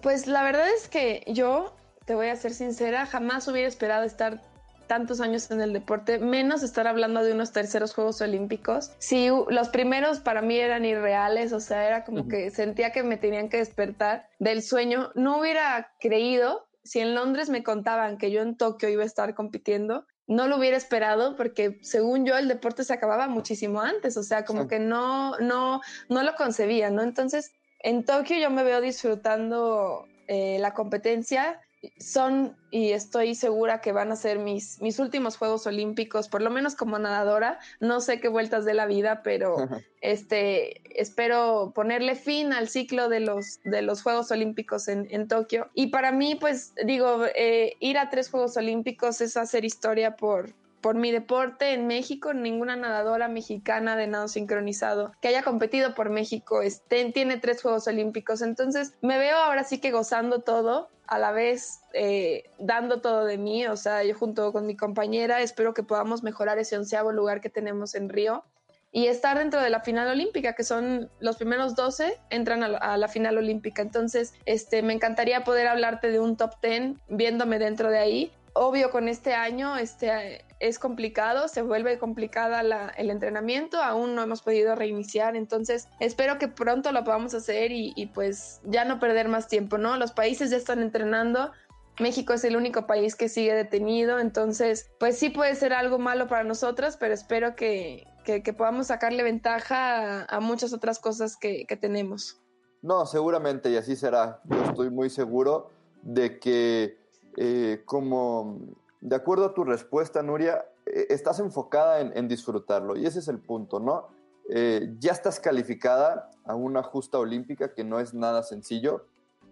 [0.02, 4.42] Pues la verdad es que yo, te voy a ser sincera, jamás hubiera esperado estar
[4.86, 8.92] tantos años en el deporte, menos estar hablando de unos terceros Juegos Olímpicos.
[8.98, 12.30] Sí, los primeros para mí eran irreales, o sea, era como uh -huh.
[12.30, 15.10] que sentía que me tenían que despertar del sueño.
[15.14, 19.34] No hubiera creído si en Londres me contaban que yo en Tokio iba a estar
[19.34, 24.22] compitiendo, no lo hubiera esperado porque según yo el deporte se acababa muchísimo antes, o
[24.22, 24.68] sea, como sí.
[24.68, 27.02] que no, no, no lo concebía, ¿no?
[27.02, 31.60] Entonces, en Tokio yo me veo disfrutando eh, la competencia,
[31.98, 36.50] son y estoy segura que van a ser mis, mis últimos Juegos Olímpicos, por lo
[36.50, 37.58] menos como nadadora.
[37.80, 39.56] No sé qué vueltas de la vida, pero
[40.00, 45.70] este, espero ponerle fin al ciclo de los, de los Juegos Olímpicos en, en Tokio.
[45.74, 50.52] Y para mí, pues digo, eh, ir a tres Juegos Olímpicos es hacer historia por,
[50.86, 56.10] por mi deporte en México, ninguna nadadora mexicana de nado sincronizado que haya competido por
[56.10, 58.40] México este, tiene tres Juegos Olímpicos.
[58.40, 63.36] Entonces me veo ahora sí que gozando todo, a la vez eh, dando todo de
[63.36, 63.66] mí.
[63.66, 67.50] O sea, yo junto con mi compañera espero que podamos mejorar ese onceavo lugar que
[67.50, 68.44] tenemos en Río
[68.92, 72.78] y estar dentro de la final olímpica, que son los primeros 12 entran a la,
[72.78, 73.82] a la, final olímpica.
[73.82, 78.32] Entonces, este, me encantaría poder hablarte de un top 10 viéndome dentro de ahí.
[78.58, 82.62] Obvio, con este año este, es complicado, se vuelve complicada
[82.96, 88.10] el entrenamiento, aún no hemos podido reiniciar, entonces espero que pronto lo podamos hacer y,
[88.14, 89.98] pues ya no perder más tiempo, ¿no?
[89.98, 91.52] Los países ya están entrenando,
[92.00, 96.26] México es el único país que sigue detenido, entonces pues sí puede ser algo malo
[96.26, 101.36] para nosotras, pero espero que, que, que podamos sacarle ventaja a, a muchas otras cosas
[101.36, 102.40] que, que, tenemos.
[102.80, 104.40] No, seguramente y así será.
[104.44, 105.70] Yo estoy muy seguro
[106.02, 107.05] de que
[107.36, 108.58] eh, como
[109.00, 113.38] de acuerdo a tu respuesta, Nuria, eh, estás enfocada en, disfrutarlo y ese es el
[113.38, 114.08] punto, ¿no?
[114.48, 119.04] Eh, ya estás calificada a una justa olímpica que no es nada sencillo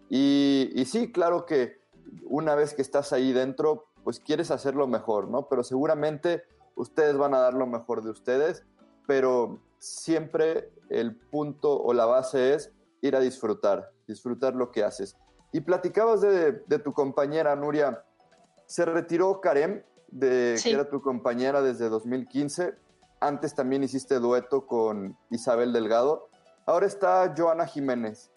[0.09, 1.79] y, y sí, claro que
[2.25, 5.49] una vez que estás ahí dentro, pues quieres hacerlo mejor, ¿no?
[5.49, 6.45] Pero seguramente
[6.77, 8.65] ustedes van a dar lo mejor de ustedes,
[9.07, 15.17] pero siempre el punto o la base es ir a disfrutar, disfrutar lo que haces.
[15.55, 18.03] Y platicabas de, tu compañera Nuria,
[18.67, 22.75] se retiró Karem, de, que era tu compañera desde 2015,
[23.21, 26.29] antes también hiciste dueto con Isabel Delgado,
[26.67, 28.33] ahora está Joana Jiménez.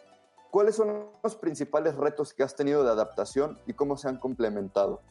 [0.51, 5.01] ¿Cuáles son los principales retos que has tenido de adaptación y cómo se han complementado?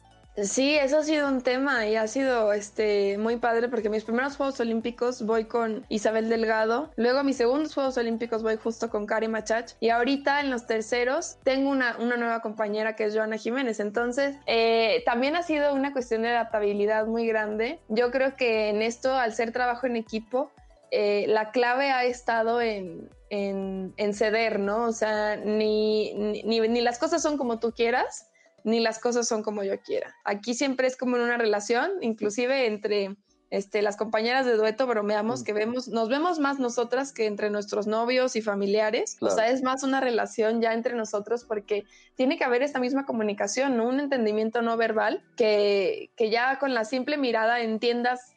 [0.43, 4.37] Sí, eso ha sido un tema y ha sido este muy padre porque mis primeros
[4.37, 9.29] Juegos Olímpicos voy con Isabel Delgado, luego mis segundos Juegos Olímpicos voy justo con Kari
[9.29, 13.79] Machach y ahorita en los terceros tengo una, una nueva compañera que es Joana Jiménez.
[13.79, 17.79] Entonces, eh, también ha sido una cuestión de adaptabilidad muy grande.
[17.89, 20.51] Yo creo que en esto, al ser trabajo en equipo,
[20.91, 24.85] eh, la clave ha estado en, en, ceder, ¿no?
[24.85, 28.27] O sea, ni, ni, ni las cosas son como tú quieras
[28.67, 30.13] ni las cosas son como yo quiera.
[30.25, 33.15] Aquí siempre es como en una relación, inclusive entre
[33.49, 37.87] este, las compañeras de dueto bromeamos que vemos, nos vemos más nosotras que entre nuestros
[37.87, 39.15] novios y familiares.
[39.21, 43.05] O sea, es más una relación ya entre nosotros porque tiene que haber esta misma
[43.05, 48.33] comunicación, un entendimiento no verbal que, que ya con la simple mirada entiendas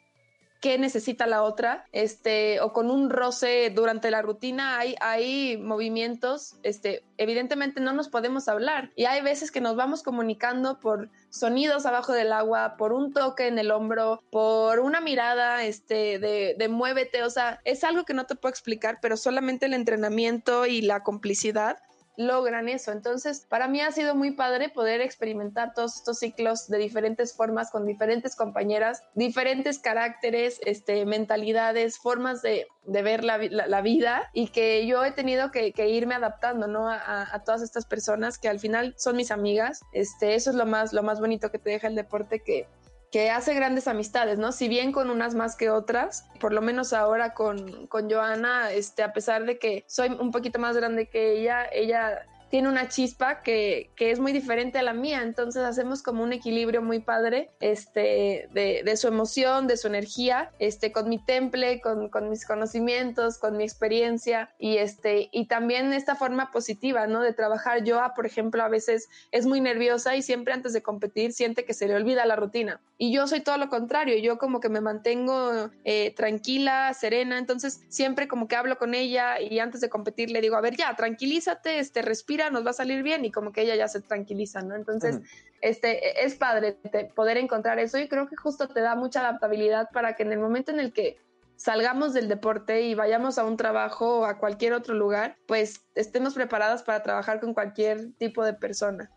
[0.61, 6.55] qué necesita la otra, este, o con un roce durante la rutina hay, hay movimientos,
[6.61, 8.91] este, evidentemente no nos podemos hablar.
[8.95, 13.47] Y hay veces que nos vamos comunicando por sonidos abajo del agua, por un toque
[13.47, 18.13] en el hombro, por una mirada, este, de, de muévete, o sea, es algo que
[18.13, 21.77] no te puedo explicar, pero solamente el entrenamiento y la complicidad
[22.17, 22.91] logran eso.
[22.91, 27.71] Entonces, para mí ha sido muy padre poder experimentar todos estos ciclos de diferentes formas
[27.71, 35.03] con diferentes compañeras, diferentes caracteres, este, mentalidades, formas de, ver la, vida y que yo
[35.03, 36.89] he tenido que, irme adaptando, ¿no?
[36.89, 39.81] A, todas estas personas que al final son mis amigas.
[39.93, 42.67] Este, eso es lo más, lo más bonito que te deja el deporte que
[43.11, 44.53] que hace grandes amistades, ¿no?
[44.53, 49.03] Si bien con unas más que otras, por lo menos ahora con, con Joana, este,
[49.03, 53.41] a pesar de que soy un poquito más grande que ella, ella tiene una chispa
[53.41, 57.49] que, que, es muy diferente a la mía, entonces hacemos como un equilibrio muy padre
[57.61, 62.45] este, de, de su emoción, de su energía, este, con mi temple, con, con, mis
[62.45, 67.21] conocimientos, con mi experiencia y, este, y también esta forma positiva, ¿no?
[67.21, 67.85] De trabajar.
[67.85, 71.73] Yo, por ejemplo, a veces es muy nerviosa y siempre antes de competir siente que
[71.73, 72.81] se le olvida la rutina.
[72.97, 77.81] Y yo soy todo lo contrario, yo como que me mantengo eh, tranquila, serena, entonces
[77.87, 80.93] siempre como que hablo con ella y antes de competir le digo, a ver, ya,
[80.95, 84.61] tranquilízate, este, respira nos va a salir bien y como que ella ya se tranquiliza,
[84.61, 84.75] ¿no?
[84.75, 85.19] Entonces,
[85.61, 86.77] este, es padre
[87.15, 90.39] poder encontrar eso y creo que justo te da mucha adaptabilidad para que en el
[90.39, 91.17] momento en el que
[91.55, 96.33] salgamos del deporte y vayamos a un trabajo o a cualquier otro lugar, pues estemos
[96.33, 99.11] preparadas para trabajar con cualquier tipo de persona.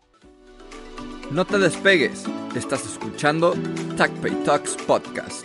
[1.31, 3.55] No te despegues, estás escuchando
[3.97, 5.43] TACPay Talks Podcast.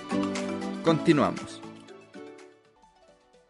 [0.84, 1.62] Continuamos.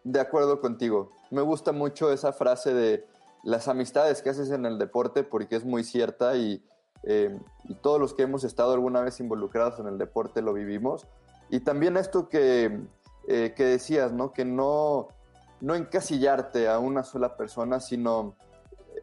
[0.04, 1.10] De acuerdo contigo.
[1.30, 3.04] Me gusta mucho esa frase de
[3.42, 6.64] las amistades que haces en el deporte, porque es muy cierta y,
[7.02, 7.38] eh,
[7.80, 11.06] todos los que hemos estado alguna vez involucrados en el deporte lo vivimos.
[11.48, 12.80] Y también esto que,
[13.26, 14.32] eh, que decías, ¿no?
[14.32, 15.08] Que no,
[15.60, 18.34] no encasillarte a una sola persona, sino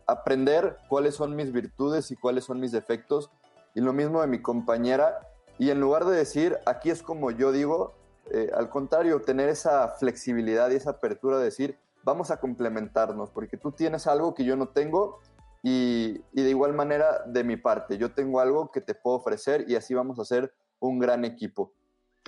[0.06, 3.32] aprender cuáles son mis virtudes y cuáles son mis defectos.
[3.74, 5.20] Y lo mismo de mi compañera.
[5.60, 7.94] Y en lugar de decir, aquí es como yo digo,
[8.32, 13.58] eh, al contrario, tener esa flexibilidad y esa apertura de decir, vamos a complementarnos, porque
[13.58, 15.20] tú tienes algo que yo no tengo
[15.62, 19.76] y, de igual manera de mi parte, yo tengo algo que te puedo ofrecer y
[19.76, 21.74] así vamos a hacer un gran equipo.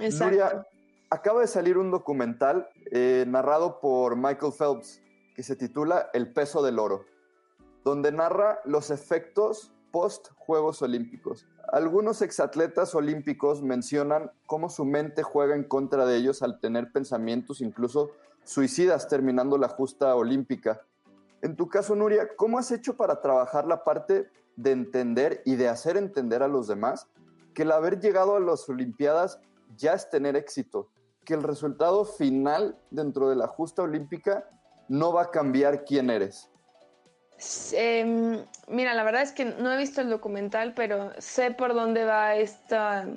[0.02, 0.65] Exacto.
[1.10, 5.02] acaba de salir un documental eh, narrado por Michael Phelps
[5.34, 7.06] que se titula El peso del oro,
[7.86, 11.48] donde narra los efectos post Juegos Olímpicos.
[11.72, 17.62] Algunos exatletas olímpicos mencionan cómo su mente juega en contra de ellos al tener pensamientos
[17.62, 18.12] incluso
[18.49, 20.81] suicidas terminando la justa olímpica.
[21.43, 25.69] En tu caso, Nuria, ¿cómo has hecho para trabajar la parte de entender y de
[25.69, 27.07] hacer entender a los demás
[27.53, 29.39] que el haber llegado a las Olimpiadas
[29.77, 30.89] ya es tener éxito?
[31.25, 34.49] Que el resultado final dentro de la justa olímpica
[34.88, 36.49] no va a cambiar quién eres.
[37.71, 42.03] Em, mira, la verdad es que no he visto el documental, pero sé por dónde
[42.03, 43.07] va esta,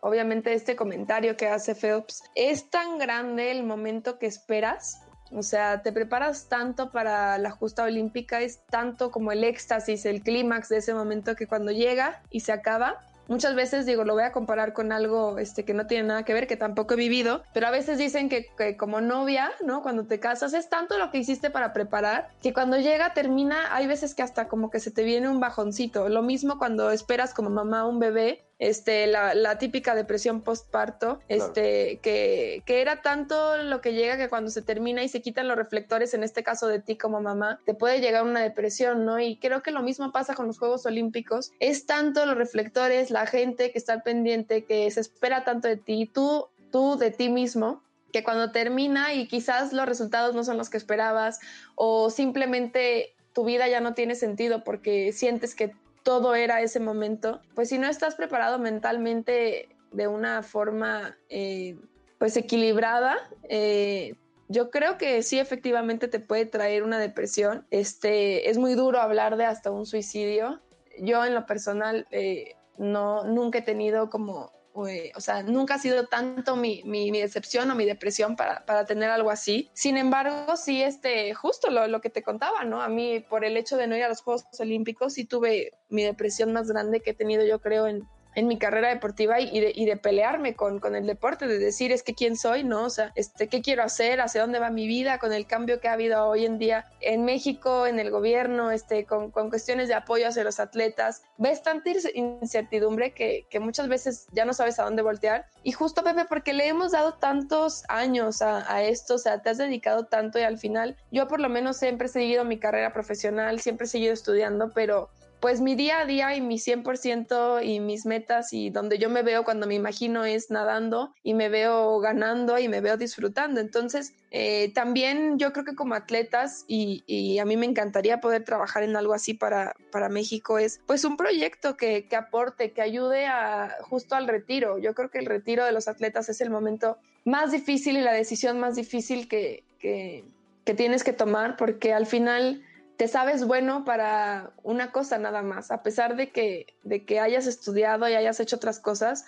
[0.00, 5.02] obviamente este comentario que hace Phelps, es tan grande el momento que esperas.
[5.32, 10.22] O sea, te preparas tanto para la justa olímpica, es tanto como el éxtasis, el
[10.22, 14.22] clímax de ese momento que cuando llega y se acaba, muchas veces digo, lo voy
[14.22, 17.42] a comparar con algo este, que no tiene nada que ver, que tampoco he vivido,
[17.52, 19.82] pero a veces dicen que, que como novia, ¿no?
[19.82, 23.86] Cuando te casas es tanto lo que hiciste para preparar que cuando llega, termina, hay
[23.86, 26.08] veces que hasta como que se te viene un bajoncito.
[26.08, 32.62] Lo mismo cuando esperas como mamá un bebé este, la, típica depresión postparto, este, que,
[32.64, 36.14] que, era tanto lo que llega que cuando se termina y se quitan los reflectores,
[36.14, 39.20] en este caso de ti como mamá, te puede llegar una depresión, ¿no?
[39.20, 41.52] Y creo que lo mismo pasa con los Juegos Olímpicos.
[41.60, 46.06] Es tanto los reflectores, la gente que está pendiente, que se espera tanto de ti,
[46.06, 47.82] tú, tú de ti mismo,
[48.12, 51.40] que cuando termina y quizás los resultados no son los que esperabas
[51.74, 55.74] o simplemente tu vida ya no tiene sentido porque sientes que
[56.06, 61.76] todo era ese momento, pues si no estás preparado mentalmente de una forma eh,
[62.18, 63.16] pues equilibrada,
[63.48, 64.14] eh,
[64.46, 67.66] yo creo que sí efectivamente te puede traer una depresión.
[67.72, 70.60] Este, es muy duro hablar de hasta un suicidio.
[71.00, 76.06] Yo en lo personal eh, no, nunca he tenido como o sea, nunca ha sido
[76.06, 79.70] tanto mi, mi, decepción o mi depresión para, para, tener algo así.
[79.72, 82.82] Sin embargo, sí, este, justo lo, lo, que te contaba, ¿no?
[82.82, 86.02] A mí, por el hecho de no ir a los Juegos Olímpicos, sí tuve mi
[86.02, 88.06] depresión más grande que he tenido, yo creo, en,
[88.36, 91.90] en mi carrera deportiva y de, y de pelearme con, con, el deporte, de decir
[91.90, 92.84] es que quién soy, ¿no?
[92.84, 95.88] O sea, este, qué quiero hacer, hacia dónde va mi vida, con el cambio que
[95.88, 99.94] ha habido hoy en día en México, en el gobierno, este, con, con cuestiones de
[99.94, 101.22] apoyo hacia los atletas.
[101.38, 105.46] Ves tanta incertidumbre que, que, muchas veces ya no sabes a dónde voltear.
[105.62, 109.48] Y justo, Pepe, porque le hemos dado tantos años a, a esto, o sea, te
[109.48, 112.92] has dedicado tanto y al final yo por lo menos siempre he seguido mi carrera
[112.92, 115.08] profesional, siempre he seguido estudiando, pero
[115.40, 119.22] pues mi día a día y mi 100% y mis metas y donde yo me
[119.22, 123.60] veo cuando me imagino es nadando y me veo ganando y me veo disfrutando.
[123.60, 128.44] Entonces, eh, también yo creo que como atletas y, y, a mí me encantaría poder
[128.44, 132.82] trabajar en algo así para, para México es pues un proyecto que, que aporte, que
[132.82, 134.78] ayude a justo al retiro.
[134.78, 138.12] Yo creo que el retiro de los atletas es el momento más difícil y la
[138.12, 140.24] decisión más difícil que, que,
[140.64, 142.62] que tienes que tomar porque al final
[142.96, 147.46] te sabes bueno para una cosa nada más, a pesar de que, de que hayas
[147.46, 149.24] estudiado y hayas hecho otras cosas,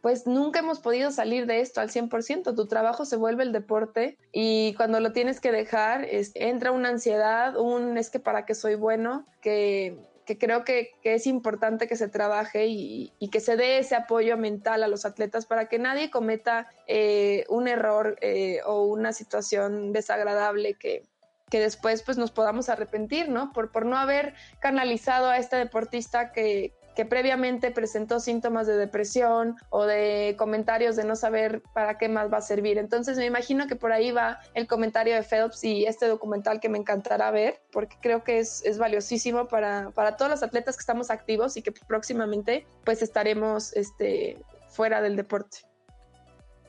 [0.00, 2.56] pues nunca hemos podido salir de esto al 100%.
[2.56, 7.56] Tu trabajo se vuelve el deporte y cuando lo tienes que dejar, entra una ansiedad,
[7.56, 9.96] un es que para qué soy bueno, que,
[10.26, 14.36] que creo que, que, es importante que se trabaje y, que se dé ese apoyo
[14.36, 19.92] mental a los atletas para que nadie cometa eh, un error eh, o una situación
[19.92, 21.04] desagradable que,
[21.52, 23.52] que después pues nos podamos arrepentir, ¿no?
[23.52, 29.56] Por, por no haber canalizado a este deportista que, que previamente presentó síntomas de depresión
[29.68, 32.78] o de comentarios de no saber para qué más va a servir.
[32.78, 36.70] Entonces me imagino que por ahí va el comentario de Phelps y este documental que
[36.70, 40.80] me encantará ver, porque creo que es, es valiosísimo para, para, todos los atletas que
[40.80, 45.58] estamos activos y que próximamente pues estaremos este, fuera del deporte.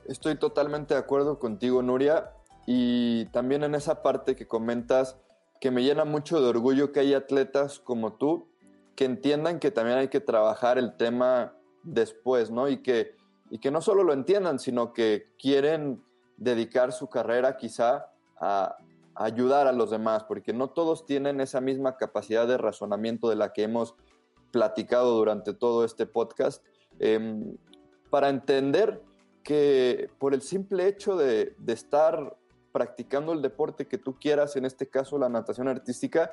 [0.09, 2.33] Estoy totalmente de acuerdo contigo, Nuria.
[2.65, 5.17] Y también en esa parte que comentas,
[5.59, 8.47] que me llena mucho de orgullo que hay atletas como tú
[8.95, 12.69] que entiendan que también hay que trabajar el tema después, ¿no?
[12.69, 13.15] Y que,
[13.49, 16.03] y que no solo lo entiendan, sino que quieren
[16.37, 18.07] dedicar su carrera quizá
[18.39, 18.77] a,
[19.15, 23.53] ayudar a los demás, porque no todos tienen esa misma capacidad de razonamiento de la
[23.53, 23.95] que hemos
[24.51, 26.63] platicado durante todo este podcast,
[26.99, 27.55] em,
[28.09, 29.03] para entender
[29.43, 32.37] que por el simple hecho de, de estar
[32.73, 36.31] practicando el deporte que tú quieras, en este caso la natación artística,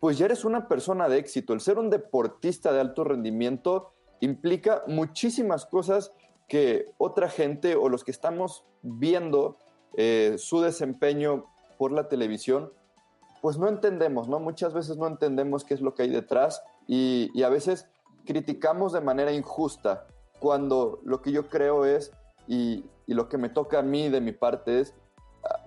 [0.00, 1.52] pues ya eres una persona de éxito.
[1.52, 6.12] El ser un deportista de alto rendimiento implica muchísimas cosas
[6.48, 9.56] que otra gente o los que estamos viendo
[9.96, 11.46] eh, su desempeño
[11.76, 12.72] por la televisión,
[13.42, 14.38] pues no entendemos, ¿no?
[14.38, 17.88] Muchas veces no entendemos qué es lo que hay detrás y, a veces
[18.24, 20.06] criticamos de manera injusta
[20.38, 22.12] cuando lo que yo creo es,
[22.46, 24.94] y lo que me toca a mí de mi parte es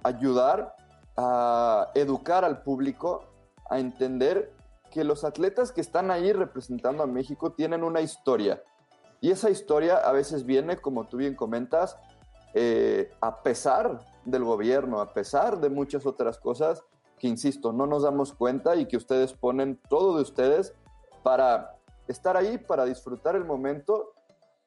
[0.04, 0.76] ayudar
[1.18, 3.26] a educar al público
[3.70, 4.54] a entender
[4.89, 8.64] que los atletas que están ahí representando a México tienen una historia.
[9.22, 11.97] Y esa historia a veces viene, como tú bien comentas,
[12.54, 16.84] eh, a pesar del gobierno, a pesar de muchas otras cosas
[17.20, 20.74] que, insisto, no nos damos cuenta y que ustedes ponen todo de ustedes
[21.22, 21.78] para
[22.08, 24.14] estar ahí, para disfrutar el momento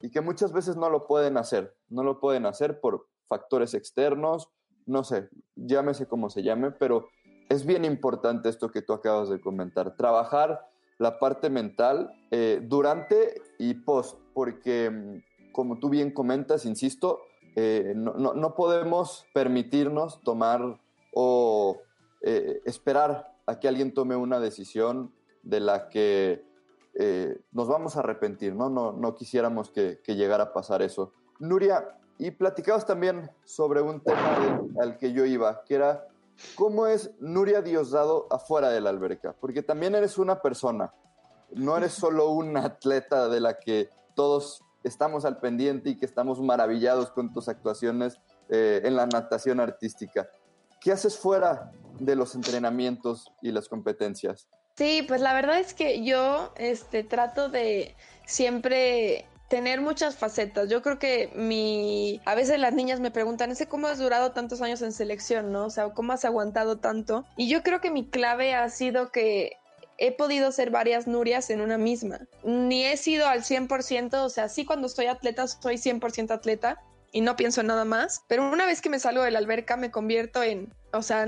[0.01, 1.75] y que muchas veces no lo pueden hacer.
[1.89, 4.51] No lo pueden hacer por factores externos,
[4.87, 7.09] no sé, llámese como se llame, pero
[7.49, 10.67] es bien importante esto que tú acabas de comentar, trabajar
[10.99, 17.21] la parte mental eh, durante y post, porque mm, como tú bien comentas, insisto,
[17.57, 20.81] eh, no, podemos permitirnos tomar
[21.13, 21.83] o
[22.23, 25.13] eh, esperar a que alguien tome una decisión
[25.43, 26.51] de la que
[27.53, 28.69] nos vamos a arrepentir, ¿no?
[28.69, 31.15] No, no quisiéramos que llegara a pasar eso.
[31.41, 36.07] Nuria, y platicabas también sobre un tema al que yo iba, que era
[36.55, 40.93] cómo es Nuria Diosdado afuera de la alberca, porque también eres una persona,
[41.51, 46.41] no eres solo un atleta de la que todos estamos al pendiente y que estamos
[46.41, 50.29] maravillados con tus actuaciones eh, en la natación artística.
[50.81, 54.49] ¿Qué haces fuera de los entrenamientos y las competencias?
[54.77, 57.95] Sí, pues la verdad es que yo este, trato de
[58.27, 60.71] siempre tener muchas facetas.
[60.71, 62.23] Yo creo que mi...
[62.25, 65.67] A veces las niñas me preguntan, ese cómo has durado tantos años en selección, ¿no?
[65.67, 67.27] O sea, ¿cómo has aguantado tanto?
[67.37, 69.59] Y yo creo que mi clave ha sido que
[69.99, 72.21] he podido ser varias Nurias en una misma.
[72.45, 76.81] Ni he sido al 100%, o sea, sí cuando soy atleta soy 100% atleta
[77.13, 79.77] y no pienso en nada más, pero una vez que me salgo de la alberca
[79.77, 81.27] me convierto en, o sea,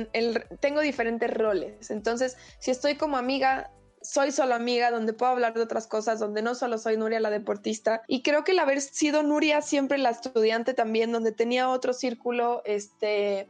[0.61, 1.91] tengo diferentes roles.
[1.91, 3.70] Entonces, si estoy como amiga,
[4.05, 7.31] soy solo amiga, donde puedo hablar de otras cosas, donde no solo soy Nuria la
[7.31, 8.03] deportista.
[8.07, 12.63] Y creo que el haber sido Nuria siempre la estudiante también, donde tenía otro círculo,
[12.67, 13.49] este,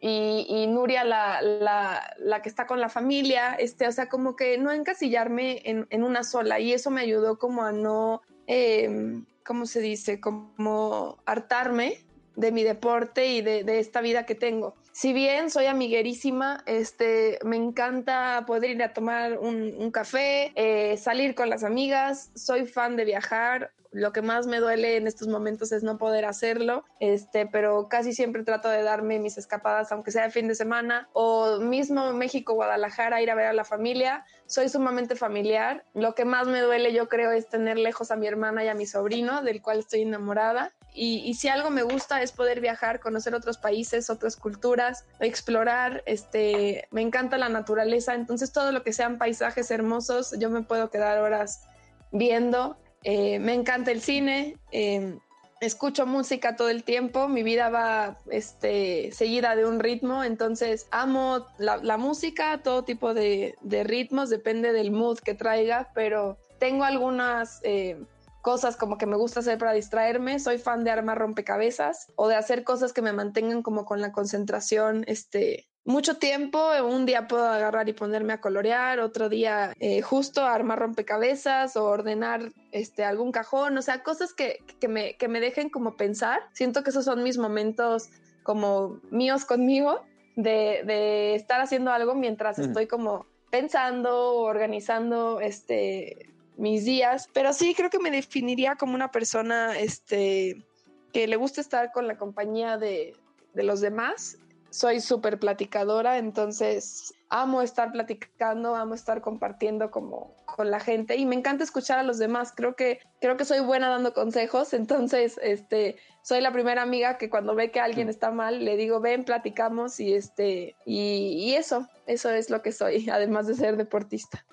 [0.00, 4.72] y, Nuria la, la, que está con la familia, este, o sea, como que no
[4.72, 6.58] encasillarme en, una sola.
[6.58, 10.18] Y eso me ayudó como a no, eh, ¿cómo se dice?
[10.18, 11.98] Como hartarme
[12.36, 14.74] de mi deporte y de, esta vida que tengo.
[14.92, 21.34] Si bien soy amiguerísima, este, me encanta poder ir a tomar un, café, eh, salir
[21.34, 25.72] con las amigas, soy fan de viajar, lo que más me duele en estos momentos
[25.72, 30.24] es no poder hacerlo, este, pero casi siempre trato de darme mis escapadas, aunque sea
[30.24, 34.24] de fin de semana, o mismo México, Guadalajara, ir a ver a la familia.
[34.46, 35.84] Soy sumamente familiar.
[35.94, 38.74] Lo que más me duele, yo creo, es tener lejos a mi hermana y a
[38.74, 40.72] mi sobrino, del cual estoy enamorada.
[40.94, 46.88] Y, si algo me gusta es poder viajar, conocer otros países, otras culturas, explorar, este,
[46.90, 51.18] me encanta la naturaleza, entonces todo lo que sean paisajes hermosos, yo me puedo quedar
[51.18, 51.62] horas
[52.10, 52.76] viendo.
[53.04, 55.20] Eh, me encanta el cine, em,
[55.60, 61.46] escucho música todo el tiempo, mi vida va este, seguida de un ritmo, entonces amo
[61.58, 67.60] la, música, todo tipo de, ritmos, depende del mood que traiga, pero tengo algunas...
[67.62, 68.02] Eh,
[68.42, 72.36] cosas como que me gusta hacer para distraerme, soy fan de armar rompecabezas o de
[72.36, 76.70] hacer cosas que me mantengan como con la concentración este, mucho tiempo.
[76.82, 81.84] Un día puedo agarrar y ponerme a colorear, otro día eh, justo armar rompecabezas o
[81.84, 86.40] ordenar este, algún cajón, o sea, cosas que, me, que me dejen como pensar.
[86.52, 88.10] Siento que esos son mis momentos
[88.42, 90.02] como míos conmigo
[90.36, 96.29] de, estar haciendo algo mientras estoy como pensando, organizando este,
[96.60, 97.28] mis días.
[97.32, 100.64] Pero sí, creo que me definiría como una persona este,
[101.12, 103.14] que le gusta estar con la compañía de,
[103.54, 104.38] de los demás
[104.70, 111.26] soy súper platicadora, entonces amo estar platicando, amo estar compartiendo como con la gente y
[111.26, 112.52] me encanta escuchar a los demás.
[112.54, 117.30] Creo que creo que soy buena dando consejos, entonces este soy la primera amiga que
[117.30, 122.30] cuando ve que alguien está mal le digo, "Ven, platicamos" y este y, eso, eso
[122.30, 124.46] es lo que soy, además de ser deportista.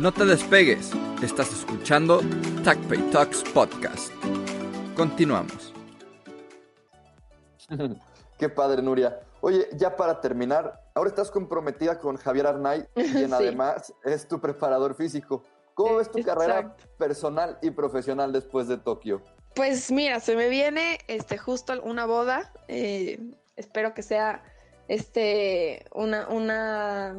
[0.00, 0.92] No te despegues.
[1.22, 2.22] Estás escuchando
[2.64, 4.10] TACPay Talks Podcast.
[4.96, 5.74] Continuamos.
[8.38, 9.20] Qué padre, Nuria.
[9.42, 14.94] Oye, ya para terminar, ahora estás comprometida con Javier Arnay, quien además es tu preparador
[14.94, 15.42] físico.
[15.74, 19.22] ¿Cómo ves tu carrera personal y profesional después de Tokio?
[19.54, 22.54] Pues mira, se me viene este justo una boda.
[22.68, 23.20] Eh,
[23.54, 24.42] espero que sea
[24.90, 27.14] este, una, una,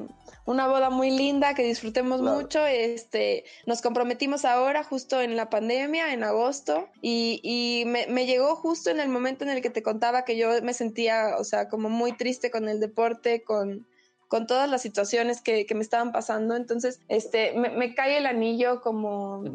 [0.45, 2.65] una boda muy linda, que disfrutemos mucho.
[2.65, 8.57] Este, nos comprometimos ahora, justo en la pandemia, en agosto, y, y me, me, llegó
[8.57, 11.69] justo en el momento en el que te contaba que yo me sentía, o sea,
[11.69, 13.87] como muy triste con el deporte, con,
[14.27, 16.57] con todas las situaciones que, que me estaban pasando.
[16.57, 19.45] Entonces, este, me, me cae el anillo como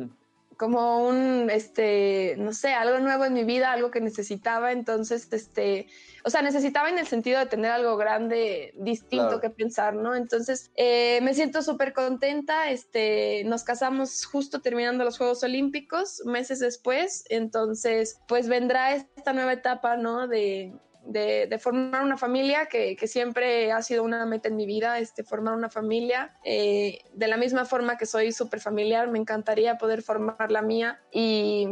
[0.57, 5.87] como un, este, no sé, algo nuevo en mi vida, algo que necesitaba, entonces, este,
[6.25, 10.15] o sea, necesitaba en el sentido de tener algo grande, distinto que pensar, ¿no?
[10.15, 16.61] Entonces, eh, me siento súper contenta, este, nos casamos justo terminando los Juegos Olímpicos, meses
[16.61, 20.27] después, entonces, pues vendrá esta nueva etapa, ¿no?
[20.27, 20.73] De,
[21.07, 25.55] de, formar una familia, que, siempre ha sido una meta en mi vida, este, formar
[25.55, 26.35] una familia.
[26.45, 31.01] Eh, de la misma forma que soy súper familiar, me encantaría poder formar la mía
[31.13, 31.69] y,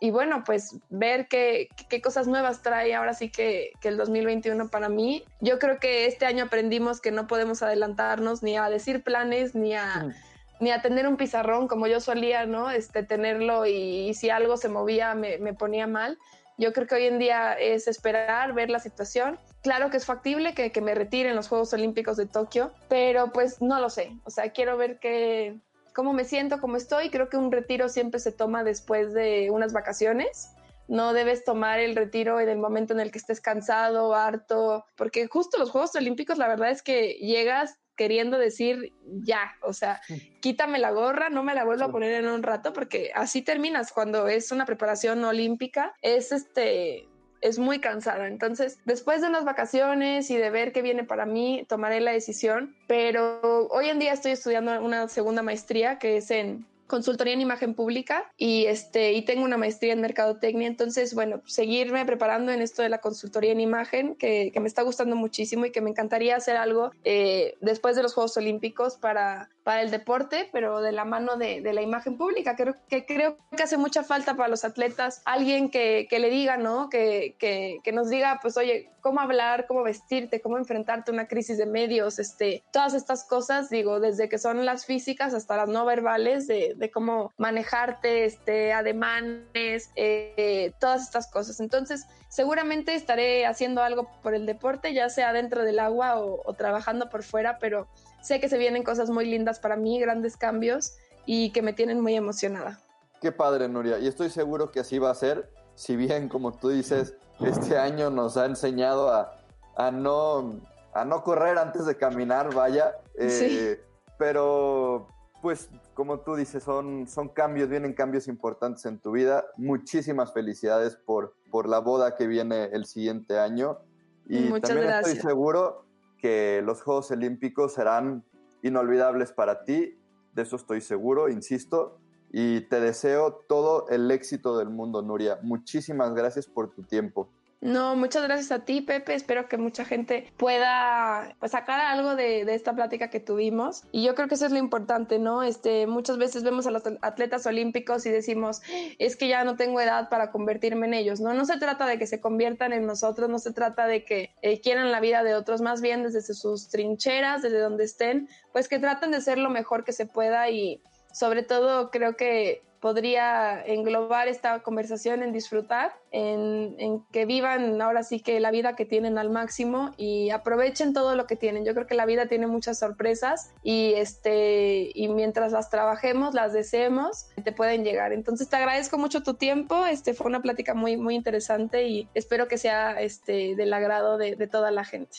[0.00, 4.68] y bueno, pues ver qué, qué, cosas nuevas trae ahora sí que, que, el 2021
[4.68, 5.24] para mí.
[5.40, 9.74] Yo creo que este año aprendimos que no podemos adelantarnos ni a decir planes, ni
[9.74, 10.04] a...
[10.04, 10.14] Mm.
[10.60, 12.70] ni a tener un pizarrón como yo solía, ¿no?
[12.70, 16.18] Este, tenerlo y, si algo se movía me, me ponía mal.
[16.60, 19.38] Yo creo que hoy en día es esperar, ver la situación.
[19.62, 23.80] Claro que es factible que, me retiren los Juegos Olímpicos de Tokio, pero pues no
[23.80, 24.12] lo sé.
[24.24, 25.58] O sea, quiero ver qué,
[25.94, 27.08] cómo me siento, cómo estoy.
[27.08, 30.50] Creo que un retiro siempre se toma después de unas vacaciones.
[30.86, 35.28] No debes tomar el retiro en el momento en el que estés cansado, harto, porque
[35.28, 40.00] justo los Juegos Olímpicos, la verdad es que llegas queriendo decir ya, o sea,
[40.40, 43.92] quítame la gorra, no me la vuelvo a poner en un rato, porque así terminas
[43.92, 47.10] cuando es una preparación olímpica, es este,
[47.42, 48.26] es muy cansada.
[48.26, 52.74] Entonces, después de unas vacaciones y de ver qué viene para mí, tomaré la decisión.
[52.86, 57.74] Pero hoy en día estoy estudiando una segunda maestría que es en consultoría en imagen
[57.74, 60.68] pública y este y tengo una maestría en mercadotecnia.
[60.68, 64.82] Entonces bueno seguirme preparando en esto de la consultoría en imagen que, que me está
[64.82, 69.48] gustando muchísimo y que me encantaría hacer algo eh, después de los Juegos Olímpicos para
[69.64, 72.56] para el deporte, pero de la mano de, la imagen pública.
[72.56, 76.56] Creo que creo que hace mucha falta para los atletas alguien que, que le diga,
[76.56, 76.88] ¿no?
[76.88, 81.58] Que, que, nos diga, pues, oye, cómo hablar, cómo vestirte, cómo enfrentarte a una crisis
[81.58, 85.84] de medios, este, todas estas cosas, digo, desde que son las físicas hasta las no
[85.84, 91.60] verbales, de, de cómo manejarte, este, ademanes, eh, todas estas cosas.
[91.60, 97.10] Entonces, seguramente estaré haciendo algo por el deporte, ya sea dentro del agua o trabajando
[97.10, 97.88] por fuera, pero
[98.22, 100.94] sé que se vienen cosas muy lindas para mí, grandes cambios
[101.26, 102.80] y que me tienen muy emocionada.
[103.20, 103.98] Qué padre, Nuria.
[103.98, 108.10] Y estoy seguro que así va a ser, si bien, como tú dices, este año
[108.10, 109.36] nos ha enseñado a,
[109.76, 110.60] a no,
[110.94, 112.96] a no correr antes de caminar, vaya.
[113.14, 113.90] Eh, sí.
[114.18, 115.08] Pero,
[115.42, 119.44] pues, como tú dices, son, son cambios, vienen cambios importantes en tu vida.
[119.56, 123.78] Muchísimas felicidades por, por la boda que viene el siguiente año.
[124.26, 125.16] Y Muchas también gracias.
[125.16, 125.84] estoy seguro
[126.20, 128.24] que los Juegos Olímpicos serán
[128.62, 129.98] inolvidables para ti,
[130.34, 131.98] de eso estoy seguro, insisto,
[132.32, 135.38] y te deseo todo el éxito del mundo, Nuria.
[135.42, 137.28] Muchísimas gracias por tu tiempo.
[137.60, 139.14] No, muchas gracias a ti, Pepe.
[139.14, 143.84] Espero que mucha gente pueda pues, sacar algo de, de, esta plática que tuvimos.
[143.92, 145.42] Y yo creo que eso es lo importante, ¿no?
[145.42, 148.62] Este, muchas veces vemos a los atletas olímpicos y decimos,
[148.98, 151.34] es que ya no tengo edad para convertirme en ellos, ¿no?
[151.34, 154.62] No se trata de que se conviertan en nosotros, no se trata de que eh,
[154.62, 158.78] quieran la vida de otros, más bien desde sus trincheras, desde donde estén, pues que
[158.78, 160.82] traten de ser lo mejor que se pueda y
[161.12, 168.02] sobre todo creo que podría englobar esta conversación en disfrutar, en, en, que vivan ahora
[168.02, 171.64] sí que la vida que tienen al máximo y aprovechen todo lo que tienen.
[171.64, 176.54] Yo creo que la vida tiene muchas sorpresas y, este, y mientras las trabajemos, las
[176.54, 178.12] deseemos, te pueden llegar.
[178.12, 182.48] Entonces te agradezco mucho tu tiempo, este, fue una plática muy, muy interesante y espero
[182.48, 185.18] que sea este, del agrado de, de toda la gente.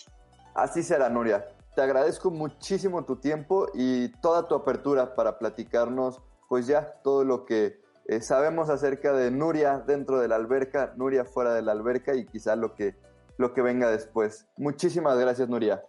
[0.55, 1.45] Así será, Nuria.
[1.75, 6.19] Te agradezco muchísimo tu tiempo y toda tu apertura para platicarnos
[6.51, 11.23] pues ya todo lo que eh, sabemos acerca de Nuria dentro de la alberca, Nuria
[11.23, 12.93] fuera de la alberca y quizá lo que,
[13.37, 14.47] lo que venga después.
[14.57, 15.81] Muchísimas gracias, Nuria.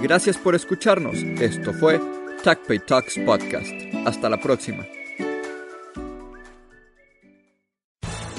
[0.00, 1.16] Gracias por escucharnos.
[1.42, 2.00] Esto fue
[2.42, 3.74] TACPay Talks Podcast.
[4.06, 4.86] Hasta la próxima.